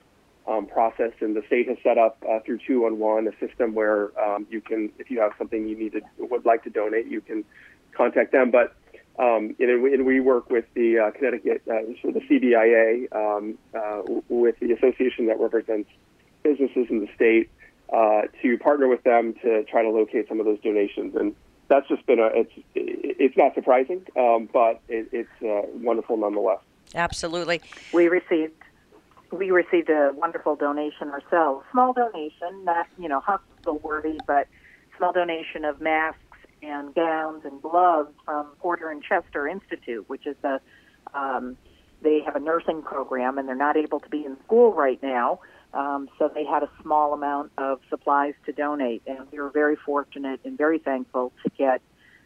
um, 0.48 0.66
process. 0.66 1.12
And 1.20 1.34
the 1.34 1.42
state 1.46 1.68
has 1.68 1.78
set 1.82 1.98
up 1.98 2.22
uh, 2.28 2.40
through 2.40 2.58
211 2.66 3.32
a 3.32 3.46
system 3.46 3.74
where 3.74 4.18
um, 4.20 4.46
you 4.50 4.60
can, 4.60 4.92
if 4.98 5.10
you 5.10 5.20
have 5.20 5.32
something 5.38 5.66
you 5.66 5.76
need 5.76 5.92
to 5.92 6.00
would 6.18 6.44
like 6.44 6.64
to 6.64 6.70
donate, 6.70 7.06
you 7.06 7.20
can 7.20 7.44
contact 7.92 8.32
them. 8.32 8.50
But 8.50 8.74
um, 9.18 9.56
and, 9.58 9.82
we, 9.82 9.94
and 9.94 10.04
we 10.04 10.20
work 10.20 10.50
with 10.50 10.64
the 10.74 10.98
uh, 10.98 11.10
Connecticut, 11.12 11.62
uh, 11.70 11.80
so 12.02 12.10
the 12.10 12.20
CBIA, 12.20 13.12
um, 13.14 13.58
uh, 13.74 14.02
with 14.28 14.58
the 14.60 14.72
association 14.72 15.26
that 15.26 15.40
represents 15.40 15.88
businesses 16.42 16.86
in 16.90 17.00
the 17.00 17.08
state, 17.14 17.50
uh, 17.92 18.22
to 18.42 18.58
partner 18.58 18.88
with 18.88 19.02
them 19.04 19.34
to 19.42 19.64
try 19.64 19.82
to 19.82 19.90
locate 19.90 20.28
some 20.28 20.40
of 20.40 20.46
those 20.46 20.60
donations. 20.60 21.14
And 21.14 21.34
that's 21.68 21.88
just 21.88 22.04
been 22.06 22.18
a, 22.18 22.26
it's, 22.26 22.52
it's 22.74 23.36
not 23.36 23.54
surprising, 23.54 24.02
um, 24.16 24.48
but 24.52 24.80
it, 24.88 25.08
it's 25.12 25.28
uh, 25.42 25.68
wonderful 25.78 26.16
nonetheless. 26.16 26.60
Absolutely. 26.94 27.60
We 27.92 28.08
received 28.08 28.52
we 29.32 29.50
received 29.50 29.90
a 29.90 30.12
wonderful 30.14 30.54
donation 30.54 31.08
ourselves. 31.10 31.64
Small 31.72 31.92
donation, 31.92 32.64
not 32.64 32.86
you 32.98 33.08
know 33.08 33.20
hospital 33.20 33.78
worthy, 33.78 34.18
but 34.26 34.46
small 34.96 35.12
donation 35.12 35.64
of 35.64 35.80
masks 35.80 36.20
and 36.62 36.94
gowns 36.94 37.44
and 37.44 37.60
gloves 37.62 38.12
from 38.24 38.46
Porter 38.58 38.90
and 38.90 39.02
Chester 39.02 39.46
Institute, 39.46 40.08
which 40.08 40.26
is 40.26 40.36
a 40.42 40.60
um, 41.14 41.56
they 42.02 42.20
have 42.20 42.36
a 42.36 42.40
nursing 42.40 42.82
program 42.82 43.38
and 43.38 43.48
they're 43.48 43.54
not 43.54 43.76
able 43.76 44.00
to 44.00 44.08
be 44.08 44.24
in 44.24 44.36
school 44.44 44.72
right 44.74 45.02
now. 45.02 45.40
Um, 45.72 46.08
so 46.18 46.30
they 46.32 46.44
had 46.44 46.62
a 46.62 46.70
small 46.82 47.12
amount 47.12 47.52
of 47.58 47.80
supplies 47.90 48.34
to 48.46 48.52
donate, 48.52 49.02
and 49.06 49.30
we 49.30 49.38
were 49.38 49.50
very 49.50 49.76
fortunate 49.76 50.40
and 50.44 50.56
very 50.56 50.78
thankful 50.78 51.32
to 51.42 51.50
get 51.56 51.80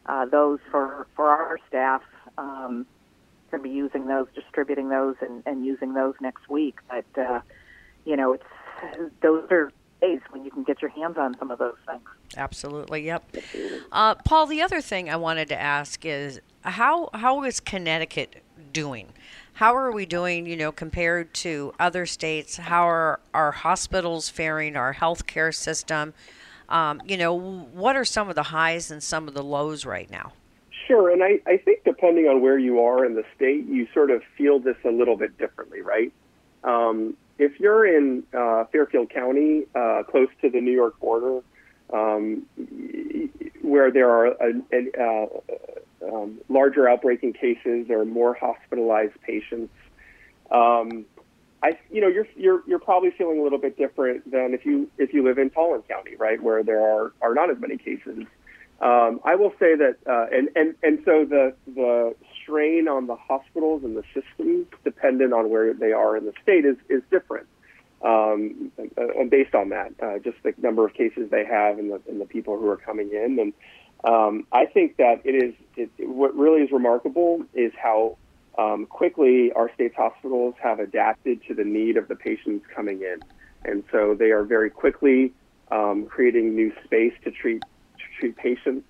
uh, 0.07 0.27
those 0.27 0.59
for 0.71 1.07
for 1.17 1.29
our 1.29 1.59
staff. 1.69 2.03
Um, 2.39 2.87
going 3.51 3.63
to 3.63 3.69
be 3.69 3.75
using 3.75 4.07
those, 4.07 4.29
distributing 4.35 4.89
those, 4.89 5.17
and, 5.21 5.43
and 5.47 5.67
using 5.67 5.95
those 5.95 6.15
next 6.21 6.49
week. 6.49 6.79
But 6.89 7.21
uh, 7.21 7.41
you 8.05 8.17
know, 8.17 8.35
it's 8.35 9.11
those 9.21 9.51
are 9.51 9.73
days 10.01 10.21
when 10.31 10.45
you 10.45 10.51
can 10.51 10.63
get 10.63 10.81
your 10.83 10.91
hands 10.91 11.17
on 11.17 11.37
some 11.39 11.51
of 11.51 11.59
those 11.59 11.77
things. 11.87 12.03
Absolutely. 12.37 13.05
Yep. 13.07 13.37
Uh, 13.93 14.15
Paul, 14.17 14.47
the 14.47 14.63
other 14.63 14.81
thing 14.81 15.11
I 15.11 15.17
wanted 15.17 15.49
to 15.49 15.61
ask 15.61 16.05
is 16.05 16.41
how 16.63 17.11
how 17.15 17.43
is 17.45 17.61
Connecticut 17.61 18.43
doing? 18.73 19.13
How 19.55 19.75
are 19.77 19.93
we 19.93 20.07
doing, 20.07 20.47
you 20.47 20.57
know, 20.57 20.73
compared 20.73 21.35
to 21.35 21.75
other 21.79 22.07
states? 22.07 22.57
How 22.57 22.89
are 22.89 23.21
our 23.35 23.53
hospitals 23.53 24.29
faring, 24.29 24.77
our 24.77 24.95
healthcare 24.95 25.55
system? 25.55 26.15
Um, 26.69 27.03
you 27.05 27.17
know, 27.17 27.35
what 27.35 27.97
are 27.97 28.05
some 28.05 28.29
of 28.29 28.37
the 28.37 28.45
highs 28.45 28.91
and 28.91 29.03
some 29.03 29.29
of 29.29 29.35
the 29.35 29.43
lows 29.43 29.85
right 29.85 30.11
now? 30.11 30.33
Sure, 30.87 31.11
and 31.11 31.23
I, 31.23 31.41
I 31.47 31.57
think 31.57 31.85
depending 31.85 32.27
on 32.27 32.41
where 32.41 32.59
you 32.59 32.81
are 32.81 33.05
in 33.05 33.15
the 33.15 33.25
state, 33.37 33.67
you 33.67 33.87
sort 33.93 34.11
of 34.11 34.23
feel 34.37 34.59
this 34.59 34.77
a 34.85 34.91
little 34.91 35.17
bit 35.17 35.37
differently, 35.37 35.83
right? 35.83 36.13
Um, 36.65 37.17
if 37.41 37.59
you're 37.59 37.87
in 37.87 38.23
uh, 38.35 38.65
Fairfield 38.71 39.11
County, 39.11 39.67
uh, 39.75 40.03
close 40.03 40.29
to 40.43 40.51
the 40.51 40.61
New 40.61 40.73
York 40.73 41.01
border, 41.01 41.41
um, 41.93 42.47
where 43.63 43.91
there 43.91 44.11
are 44.11 44.27
a, 44.27 44.53
a, 44.73 45.03
uh, 45.03 45.27
um, 46.07 46.39
larger 46.49 46.89
outbreaking 46.89 47.33
cases. 47.33 47.89
or 47.91 48.05
more 48.05 48.35
hospitalized 48.35 49.21
patients. 49.23 49.73
Um, 50.51 51.07
I, 51.63 51.79
you 51.91 52.01
know, 52.01 52.09
you're 52.09 52.27
you're 52.37 52.63
you're 52.67 52.79
probably 52.79 53.11
feeling 53.11 53.39
a 53.39 53.43
little 53.43 53.59
bit 53.59 53.77
different 53.77 54.31
than 54.31 54.55
if 54.55 54.65
you 54.65 54.91
if 54.99 55.13
you 55.13 55.25
live 55.25 55.39
in 55.39 55.51
Collin 55.51 55.83
County, 55.83 56.17
right, 56.17 56.43
where 56.43 56.63
there 56.63 56.81
are 56.81 57.13
are 57.23 57.35
not 57.35 57.51
as 57.51 57.59
many 57.59 57.77
cases. 57.77 58.25
Um, 58.81 59.21
I 59.25 59.35
will 59.35 59.53
say 59.59 59.77
that, 59.77 59.97
uh, 60.07 60.27
and 60.33 60.49
and 60.57 60.75
and 60.83 60.99
so 61.05 61.25
the 61.25 61.55
the 61.67 62.15
strain 62.51 62.89
on 62.89 63.07
the 63.07 63.17
hospitals 63.17 63.85
and 63.85 63.97
the 63.97 64.03
systems, 64.15 64.67
dependent 64.85 65.33
on 65.33 65.51
where 65.51 65.73
they 65.73 65.93
are 65.93 66.17
in 66.17 66.27
the 66.27 66.33
state, 66.43 66.65
is 66.65 66.77
is 66.89 67.03
different. 67.11 67.47
Um, 68.03 68.73
and 68.97 69.31
based 69.31 69.55
on 69.55 69.69
that, 69.71 69.93
uh, 70.03 70.19
just 70.19 70.39
the 70.43 70.55
number 70.59 70.87
of 70.87 70.95
cases 70.95 71.31
they 71.31 71.45
have 71.45 71.79
and 71.79 71.91
the 71.91 72.01
and 72.09 72.21
the 72.21 72.25
people 72.25 72.59
who 72.59 72.69
are 72.69 72.77
coming 72.77 73.11
in, 73.13 73.39
and 73.39 73.53
um, 74.05 74.47
I 74.53 74.67
think 74.67 74.97
that 74.97 75.21
it 75.25 75.35
is 75.35 75.55
it, 75.77 75.91
what 76.09 76.35
really 76.35 76.63
is 76.63 76.73
remarkable 76.73 77.45
is 77.55 77.73
how 77.81 78.17
um, 78.59 78.87
quickly 78.87 79.53
our 79.55 79.71
state's 79.75 79.97
hospitals 79.97 80.55
have 80.63 80.81
adapted 80.81 81.41
to 81.49 81.55
the 81.55 81.65
need 81.65 81.97
of 81.97 82.09
the 82.09 82.17
patients 82.17 82.65
coming 82.75 83.03
in, 83.03 83.21
and 83.65 83.85
so 83.93 84.17
they 84.19 84.31
are 84.31 84.45
very 84.45 84.71
quickly 84.71 85.33
um, 85.71 86.07
creating 86.07 86.55
new 86.55 86.73
space 86.85 87.13
to 87.25 87.31
treat 87.31 87.63
to 87.99 88.05
treat 88.19 88.37
patients. 88.37 88.87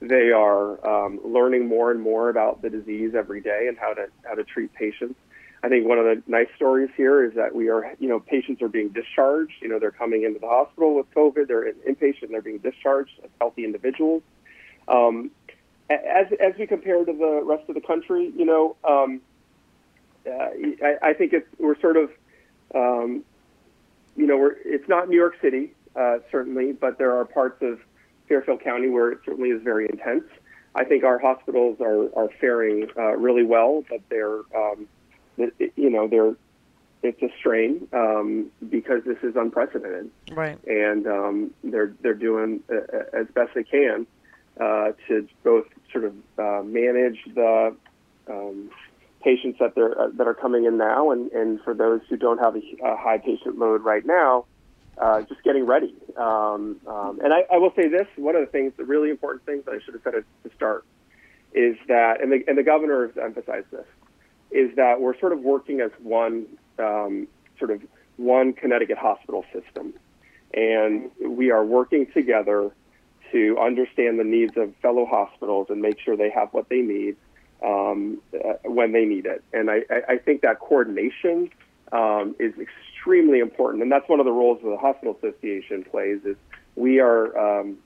They 0.00 0.30
are 0.30 0.86
um, 0.86 1.20
learning 1.24 1.66
more 1.66 1.90
and 1.90 2.00
more 2.00 2.28
about 2.28 2.62
the 2.62 2.70
disease 2.70 3.14
every 3.14 3.40
day 3.40 3.66
and 3.68 3.78
how 3.78 3.94
to 3.94 4.08
how 4.24 4.34
to 4.34 4.44
treat 4.44 4.72
patients. 4.74 5.18
I 5.62 5.68
think 5.70 5.88
one 5.88 5.98
of 5.98 6.04
the 6.04 6.22
nice 6.26 6.48
stories 6.56 6.90
here 6.94 7.24
is 7.24 7.34
that 7.36 7.54
we 7.54 7.70
are, 7.70 7.94
you 7.98 8.06
know, 8.06 8.20
patients 8.20 8.60
are 8.60 8.68
being 8.68 8.90
discharged. 8.90 9.54
You 9.62 9.68
know, 9.68 9.78
they're 9.78 9.90
coming 9.90 10.24
into 10.24 10.38
the 10.38 10.46
hospital 10.46 10.94
with 10.94 11.10
COVID. 11.14 11.48
They're 11.48 11.72
inpatient. 11.72 12.28
They're 12.30 12.42
being 12.42 12.58
discharged 12.58 13.12
as 13.24 13.30
healthy 13.40 13.64
individuals. 13.64 14.22
Um, 14.88 15.30
as 15.88 16.26
as 16.38 16.52
we 16.58 16.66
compare 16.66 17.02
to 17.04 17.12
the 17.12 17.40
rest 17.44 17.68
of 17.68 17.74
the 17.74 17.80
country, 17.80 18.30
you 18.36 18.44
know, 18.44 18.76
um, 18.84 19.22
uh, 20.26 20.30
I, 20.30 20.96
I 21.02 21.12
think 21.14 21.32
it's 21.32 21.48
we're 21.58 21.80
sort 21.80 21.96
of, 21.96 22.10
um, 22.74 23.24
you 24.16 24.26
know, 24.26 24.36
we're 24.36 24.56
it's 24.64 24.88
not 24.88 25.08
New 25.08 25.16
York 25.16 25.36
City 25.40 25.72
uh, 25.96 26.18
certainly, 26.30 26.72
but 26.72 26.98
there 26.98 27.16
are 27.16 27.24
parts 27.24 27.62
of 27.62 27.80
Fairfield 28.28 28.62
County 28.62 28.88
where 28.88 29.12
it 29.12 29.18
certainly 29.24 29.50
is 29.50 29.62
very 29.62 29.86
intense. 29.86 30.24
I 30.74 30.84
think 30.84 31.04
our 31.04 31.18
hospitals 31.18 31.78
are 31.80 32.12
are 32.16 32.28
faring 32.40 32.88
uh, 32.96 33.16
really 33.16 33.44
well, 33.44 33.84
but 33.88 34.00
they're, 34.08 34.40
um, 34.56 34.88
you 35.36 35.90
know, 35.90 36.08
they're 36.08 36.34
it's 37.02 37.22
a 37.22 37.28
strain 37.38 37.86
um, 37.92 38.50
because 38.70 39.02
this 39.04 39.18
is 39.22 39.36
unprecedented, 39.36 40.10
right? 40.32 40.58
And 40.66 41.06
um, 41.06 41.50
they're 41.62 41.94
they're 42.00 42.14
doing 42.14 42.60
uh, 42.72 43.18
as 43.18 43.26
best 43.34 43.50
they 43.54 43.62
can 43.62 44.06
uh, 44.60 44.92
to 45.08 45.28
both 45.44 45.66
sort 45.92 46.04
of 46.04 46.14
uh, 46.38 46.62
manage 46.64 47.18
the 47.34 47.76
um, 48.28 48.70
patients 49.22 49.58
that 49.60 49.74
they're 49.74 50.00
uh, 50.00 50.08
that 50.14 50.26
are 50.26 50.34
coming 50.34 50.64
in 50.64 50.78
now, 50.78 51.10
and, 51.10 51.30
and 51.32 51.60
for 51.60 51.74
those 51.74 52.00
who 52.08 52.16
don't 52.16 52.38
have 52.38 52.56
a, 52.56 52.62
a 52.84 52.96
high 52.96 53.18
patient 53.18 53.58
load 53.58 53.82
right 53.84 54.06
now, 54.06 54.46
uh, 54.98 55.22
just 55.22 55.42
getting 55.42 55.66
ready. 55.66 55.94
Um, 56.16 56.80
um, 56.86 57.20
and 57.22 57.32
I, 57.32 57.44
I 57.52 57.58
will 57.58 57.72
say 57.74 57.88
this: 57.88 58.06
one 58.16 58.36
of 58.36 58.42
the 58.42 58.50
things, 58.50 58.72
the 58.76 58.84
really 58.84 59.10
important 59.10 59.44
things 59.46 59.64
that 59.64 59.74
I 59.74 59.78
should 59.84 59.94
have 59.94 60.02
said 60.02 60.14
at 60.14 60.24
the 60.42 60.50
start, 60.56 60.84
is 61.52 61.76
that, 61.88 62.20
and 62.22 62.30
the 62.32 62.44
and 62.46 62.56
the 62.56 62.62
governor 62.62 63.06
has 63.06 63.16
emphasized 63.16 63.70
this, 63.70 63.86
is 64.50 64.74
that 64.76 65.00
we're 65.00 65.18
sort 65.18 65.32
of 65.32 65.40
working 65.40 65.80
as 65.80 65.90
one 66.02 66.46
um, 66.78 67.26
sort 67.58 67.70
of 67.70 67.82
one 68.16 68.52
Connecticut 68.52 68.98
hospital 68.98 69.44
system, 69.52 69.94
and 70.52 71.10
we 71.20 71.50
are 71.50 71.64
working 71.64 72.06
together 72.12 72.70
to 73.32 73.58
understand 73.58 74.18
the 74.18 74.24
needs 74.24 74.56
of 74.56 74.72
fellow 74.76 75.04
hospitals 75.04 75.66
and 75.70 75.82
make 75.82 75.98
sure 75.98 76.16
they 76.16 76.30
have 76.30 76.52
what 76.52 76.68
they 76.68 76.80
need 76.80 77.16
um, 77.64 78.20
uh, 78.32 78.52
when 78.64 78.92
they 78.92 79.04
need 79.04 79.26
it. 79.26 79.42
And 79.52 79.70
I, 79.70 79.82
I 80.08 80.18
think 80.18 80.42
that 80.42 80.60
coordination 80.60 81.50
um, 81.94 82.34
is 82.38 82.52
extremely 82.58 83.38
important, 83.38 83.82
and 83.82 83.90
that's 83.90 84.08
one 84.08 84.20
of 84.20 84.26
the 84.26 84.32
roles 84.32 84.60
that 84.62 84.68
the 84.68 84.76
hospital 84.76 85.16
association 85.16 85.84
plays. 85.84 86.20
Is 86.24 86.36
we 86.76 86.98
are 86.98 87.36
um, 87.38 87.78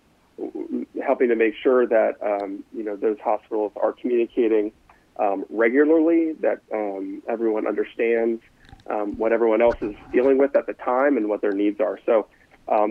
helping 1.04 1.28
to 1.28 1.36
make 1.36 1.54
sure 1.62 1.86
that 1.86 2.16
um, 2.22 2.64
you 2.74 2.82
know 2.82 2.96
those 2.96 3.18
hospitals 3.22 3.72
are 3.76 3.92
communicating 3.92 4.72
um, 5.18 5.44
regularly, 5.50 6.32
that 6.40 6.60
um, 6.72 7.22
everyone 7.28 7.66
understands 7.66 8.42
um, 8.88 9.18
what 9.18 9.32
everyone 9.32 9.60
else 9.60 9.76
is 9.82 9.94
dealing 10.12 10.38
with 10.38 10.56
at 10.56 10.66
the 10.66 10.74
time 10.74 11.16
and 11.16 11.28
what 11.28 11.42
their 11.42 11.52
needs 11.52 11.80
are. 11.80 11.98
So 12.06 12.26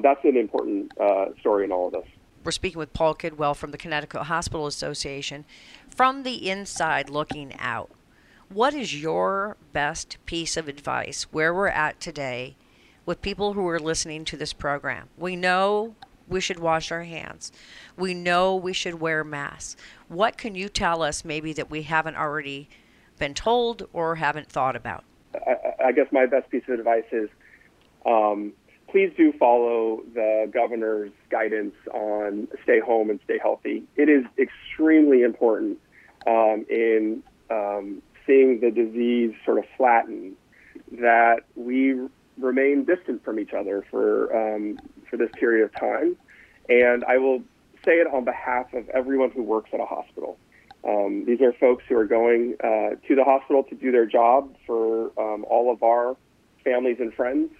that's 0.04 0.24
an 0.24 0.38
important 0.38 0.92
uh, 1.00 1.28
story 1.40 1.66
in 1.66 1.72
all 1.72 1.88
of 1.88 1.94
this. 1.94 2.06
We're 2.44 2.52
speaking 2.52 2.80
with 2.80 2.94
Paul 2.94 3.16
Kidwell 3.16 3.56
from 3.56 3.72
the 3.72 3.78
Connecticut 3.78 4.24
Hospital 4.24 4.68
Association. 4.68 5.44
From 5.90 6.24
the 6.24 6.50
inside 6.50 7.10
looking 7.10 7.54
out, 7.60 7.90
what 8.50 8.74
is 8.74 9.02
your 9.02 9.58
best 9.74 10.18
piece 10.26 10.56
of 10.58 10.68
advice 10.68 11.24
where 11.32 11.54
we're 11.54 11.68
at 11.68 12.00
today 12.00 12.56
with 13.06 13.22
people 13.22 13.54
who 13.54 13.68
are 13.68 13.80
listening 13.80 14.26
to 14.26 14.38
this 14.38 14.54
program? 14.54 15.10
We 15.18 15.36
know 15.36 15.96
we 16.28 16.42
should 16.42 16.60
wash 16.60 16.92
our 16.92 17.04
hands. 17.04 17.52
We 17.98 18.14
know 18.14 18.56
we 18.56 18.74
should 18.74 19.00
wear 19.00 19.24
masks. 19.24 19.76
What 20.08 20.38
can 20.38 20.56
you 20.56 20.70
tell 20.70 21.02
us 21.02 21.26
maybe 21.26 21.54
that 21.54 21.70
we 21.70 21.84
haven't 21.84 22.16
already 22.16 22.70
been 23.18 23.34
told 23.34 23.88
or 23.94 24.16
haven't 24.16 24.50
thought 24.50 24.76
about? 24.76 25.04
I, 25.36 25.88
I 25.88 25.92
guess 25.92 26.08
my 26.12 26.26
best 26.26 26.50
piece 26.50 26.64
of 26.68 26.80
advice 26.80 27.06
is 27.12 27.30
um, 28.06 28.54
please 28.90 29.12
do 29.18 29.34
follow 29.34 30.04
the 30.14 30.50
governor's 30.54 31.12
guidance 31.30 31.76
on 31.94 32.48
stay 32.64 32.80
home 32.80 33.10
and 33.10 33.20
stay 33.26 33.40
healthy. 33.42 33.84
It 33.96 34.10
is 34.10 34.24
extremely 34.38 35.24
important 35.24 35.80
um, 36.26 36.66
in 36.70 37.24
um, 37.50 38.02
seeing 38.28 38.60
the 38.60 38.70
disease 38.70 39.34
sort 39.46 39.58
of 39.58 39.66
flatten 39.76 40.36
that 40.92 41.40
we 41.56 41.96
remain 42.38 42.84
distant 42.84 43.24
from 43.24 43.40
each 43.40 43.54
other 43.54 43.84
for 43.90 44.36
um, 44.36 44.80
for 45.10 45.18
this 45.18 45.30
period 45.40 45.64
of 45.64 45.74
time. 45.74 46.16
And 46.70 47.04
I 47.06 47.18
will 47.18 47.40
say 47.84 47.94
it 47.94 48.08
on 48.14 48.26
behalf 48.26 48.74
of 48.74 48.88
everyone 48.90 49.32
who 49.32 49.42
works 49.42 49.70
at 49.74 49.80
a 49.80 49.86
hospital. 49.86 50.38
Um, 50.88 51.24
these 51.26 51.42
are 51.42 51.54
folks 51.54 51.84
who 51.88 51.98
are 51.98 52.06
going 52.06 52.56
uh, 52.64 52.96
to 53.08 53.16
the 53.16 53.24
hospital 53.24 53.64
to 53.64 53.76
do 53.76 53.92
their 53.92 54.06
job 54.06 54.56
for 54.66 55.12
um, 55.20 55.46
all 55.50 55.72
of 55.72 55.82
our 55.82 56.16
families 56.64 56.98
and 57.00 57.14
friends. 57.14 57.52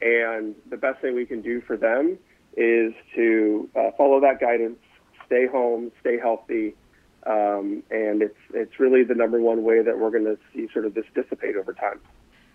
And 0.00 0.54
the 0.68 0.76
best 0.76 1.00
thing 1.00 1.14
we 1.14 1.26
can 1.26 1.40
do 1.40 1.60
for 1.60 1.76
them 1.76 2.18
is 2.56 2.92
to 3.14 3.68
uh, 3.74 3.90
follow 3.96 4.20
that 4.20 4.40
guidance, 4.40 4.78
stay 5.26 5.46
home, 5.46 5.90
stay 6.00 6.18
healthy, 6.18 6.74
um, 7.28 7.82
and 7.90 8.22
it's 8.22 8.38
it's 8.54 8.80
really 8.80 9.04
the 9.04 9.14
number 9.14 9.40
one 9.40 9.62
way 9.62 9.82
that 9.82 9.98
we're 9.98 10.10
going 10.10 10.24
to 10.24 10.38
see 10.52 10.68
sort 10.72 10.86
of 10.86 10.94
this 10.94 11.04
dissipate 11.14 11.56
over 11.56 11.72
time. 11.72 12.00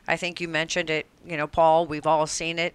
I 0.07 0.17
think 0.17 0.41
you 0.41 0.47
mentioned 0.47 0.89
it, 0.89 1.05
you 1.25 1.37
know, 1.37 1.47
Paul. 1.47 1.85
We've 1.85 2.07
all 2.07 2.27
seen 2.27 2.59
it, 2.59 2.73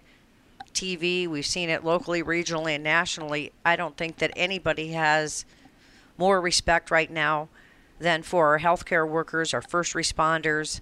TV. 0.73 1.27
We've 1.27 1.45
seen 1.45 1.69
it 1.69 1.83
locally, 1.83 2.23
regionally, 2.23 2.75
and 2.75 2.83
nationally. 2.83 3.51
I 3.65 3.75
don't 3.75 3.97
think 3.97 4.17
that 4.17 4.31
anybody 4.35 4.89
has 4.93 5.45
more 6.17 6.41
respect 6.41 6.89
right 6.89 7.11
now 7.11 7.49
than 7.99 8.23
for 8.23 8.47
our 8.47 8.59
healthcare 8.59 9.07
workers, 9.07 9.53
our 9.53 9.61
first 9.61 9.93
responders, 9.93 10.79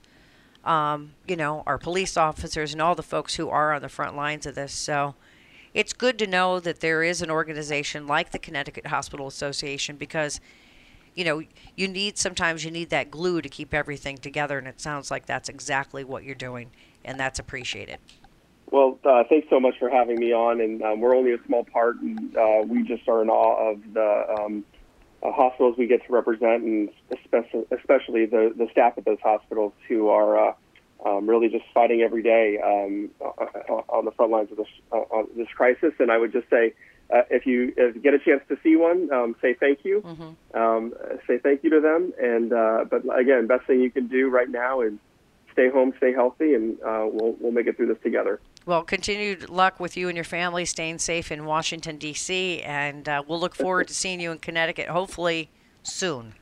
um, 0.63 1.13
you 1.27 1.35
know, 1.35 1.63
our 1.65 1.77
police 1.77 2.15
officers 2.15 2.73
and 2.73 2.81
all 2.81 2.95
the 2.95 3.03
folks 3.03 3.35
who 3.35 3.49
are 3.49 3.73
on 3.73 3.81
the 3.81 3.89
front 3.89 4.15
lines 4.15 4.45
of 4.45 4.55
this. 4.55 4.71
So 4.71 5.15
it's 5.73 5.93
good 5.93 6.19
to 6.19 6.27
know 6.27 6.59
that 6.59 6.79
there 6.79 7.03
is 7.03 7.21
an 7.21 7.31
organization 7.31 8.07
like 8.07 8.31
the 8.31 8.39
Connecticut 8.39 8.87
Hospital 8.87 9.27
Association 9.27 9.95
because, 9.95 10.39
you 11.17 11.25
know, 11.25 11.41
you 11.75 11.87
need 11.87 12.15
sometimes 12.19 12.63
you 12.63 12.69
need 12.69 12.91
that 12.91 13.09
glue 13.09 13.41
to 13.41 13.49
keep 13.49 13.73
everything 13.73 14.19
together, 14.19 14.59
and 14.59 14.67
it 14.67 14.79
sounds 14.79 15.09
like 15.09 15.25
that's 15.25 15.49
exactly 15.49 16.03
what 16.03 16.23
you're 16.23 16.35
doing, 16.35 16.69
and 17.03 17.19
that's 17.19 17.39
appreciated. 17.39 17.97
Well, 18.69 18.99
uh, 19.03 19.23
thanks 19.27 19.47
so 19.49 19.59
much 19.59 19.79
for 19.79 19.89
having 19.89 20.19
me 20.19 20.31
on, 20.31 20.61
and 20.61 20.83
um, 20.83 20.99
we're 20.99 21.15
only 21.15 21.33
a 21.33 21.43
small 21.47 21.63
part, 21.63 21.99
and 22.01 22.37
uh, 22.37 22.61
we 22.67 22.83
just 22.83 23.07
are 23.09 23.23
in 23.23 23.29
awe 23.31 23.71
of 23.71 23.81
the 23.93 24.35
um, 24.39 24.63
uh, 25.23 25.31
hospitals 25.31 25.75
we 25.75 25.87
get 25.87 26.05
to 26.05 26.13
represent, 26.13 26.63
and 26.63 26.89
especially, 27.09 27.65
especially 27.71 28.25
the, 28.27 28.53
the 28.55 28.67
staff 28.71 28.93
at 28.97 29.05
those 29.05 29.19
hospitals 29.23 29.73
who 29.87 30.09
are 30.09 30.49
uh, 30.49 30.53
um, 31.03 31.27
really 31.27 31.49
just 31.49 31.65
fighting 31.73 32.01
every 32.01 32.21
day 32.21 32.59
um, 32.63 33.09
on 33.89 34.05
the 34.05 34.11
front 34.11 34.31
lines 34.31 34.51
of 34.51 34.57
this, 34.57 34.67
uh, 34.91 35.23
this 35.35 35.47
crisis. 35.55 35.93
And 35.97 36.11
I 36.11 36.17
would 36.19 36.31
just 36.31 36.47
say, 36.51 36.75
uh, 37.13 37.21
if 37.29 37.45
you 37.45 37.73
if 37.77 37.95
you 37.95 38.01
get 38.01 38.13
a 38.13 38.19
chance 38.19 38.41
to 38.49 38.57
see 38.63 38.75
one, 38.75 39.11
um, 39.11 39.35
say 39.41 39.53
thank 39.53 39.85
you. 39.85 40.01
Mm-hmm. 40.01 40.57
Um, 40.57 40.93
say 41.25 41.37
thank 41.37 41.63
you 41.63 41.69
to 41.69 41.79
them. 41.79 42.13
And 42.21 42.51
uh, 42.51 42.85
but 42.89 43.03
again, 43.17 43.47
best 43.47 43.65
thing 43.65 43.81
you 43.81 43.91
can 43.91 44.07
do 44.07 44.29
right 44.29 44.49
now 44.49 44.81
is 44.81 44.93
stay 45.53 45.69
home, 45.69 45.93
stay 45.97 46.13
healthy, 46.13 46.53
and 46.53 46.77
uh, 46.81 47.07
we'll 47.09 47.35
we'll 47.39 47.51
make 47.51 47.67
it 47.67 47.77
through 47.77 47.87
this 47.87 48.01
together. 48.03 48.39
Well, 48.65 48.83
continued 48.83 49.49
luck 49.49 49.79
with 49.79 49.95
you 49.95 50.09
and 50.09 50.17
your 50.17 50.25
family, 50.25 50.65
staying 50.65 50.97
safe 50.99 51.31
in 51.31 51.45
Washington 51.45 51.97
D.C., 51.97 52.61
and 52.63 53.07
uh, 53.07 53.23
we'll 53.25 53.39
look 53.39 53.55
forward 53.55 53.87
to 53.87 53.93
seeing 53.93 54.19
you 54.19 54.31
in 54.33 54.39
Connecticut, 54.39 54.89
hopefully 54.89 55.49
soon. 55.83 56.33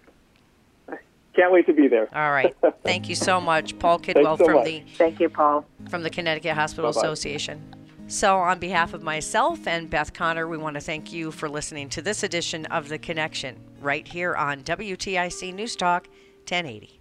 Can't 1.36 1.52
wait 1.52 1.68
to 1.68 1.74
be 1.74 1.88
there. 1.88 2.08
All 2.16 2.32
right. 2.32 2.56
Thank 2.84 3.10
you 3.10 3.16
so 3.16 3.40
much, 3.40 3.78
Paul 3.78 4.00
Kidwell 4.00 4.38
so 4.38 4.46
from 4.46 4.56
much. 4.56 4.66
the 4.66 4.84
Thank 4.96 5.20
you, 5.20 5.30
Paul. 5.30 5.66
from 5.90 6.02
the 6.02 6.10
Connecticut 6.10 6.56
Hospital 6.56 6.92
Bye-bye. 6.92 7.02
Association. 7.02 7.62
So, 8.08 8.38
on 8.38 8.60
behalf 8.60 8.94
of 8.94 9.02
myself 9.02 9.66
and 9.68 9.90
Beth 9.90 10.14
Connor, 10.14 10.48
we 10.48 10.58
want 10.58 10.76
to 10.76 10.82
thank 10.82 11.12
you 11.12 11.32
for 11.32 11.50
listening 11.50 11.90
to 11.90 12.04
this 12.04 12.22
edition 12.22 12.68
of 12.68 12.88
The 12.88 13.00
Connection 13.00 13.58
right 13.82 14.08
here 14.08 14.36
on 14.36 14.62
WTIC 14.62 15.54
News 15.54 15.76
Talk 15.76 16.08
1080. 16.48 17.00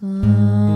TuneIn 0.00 0.75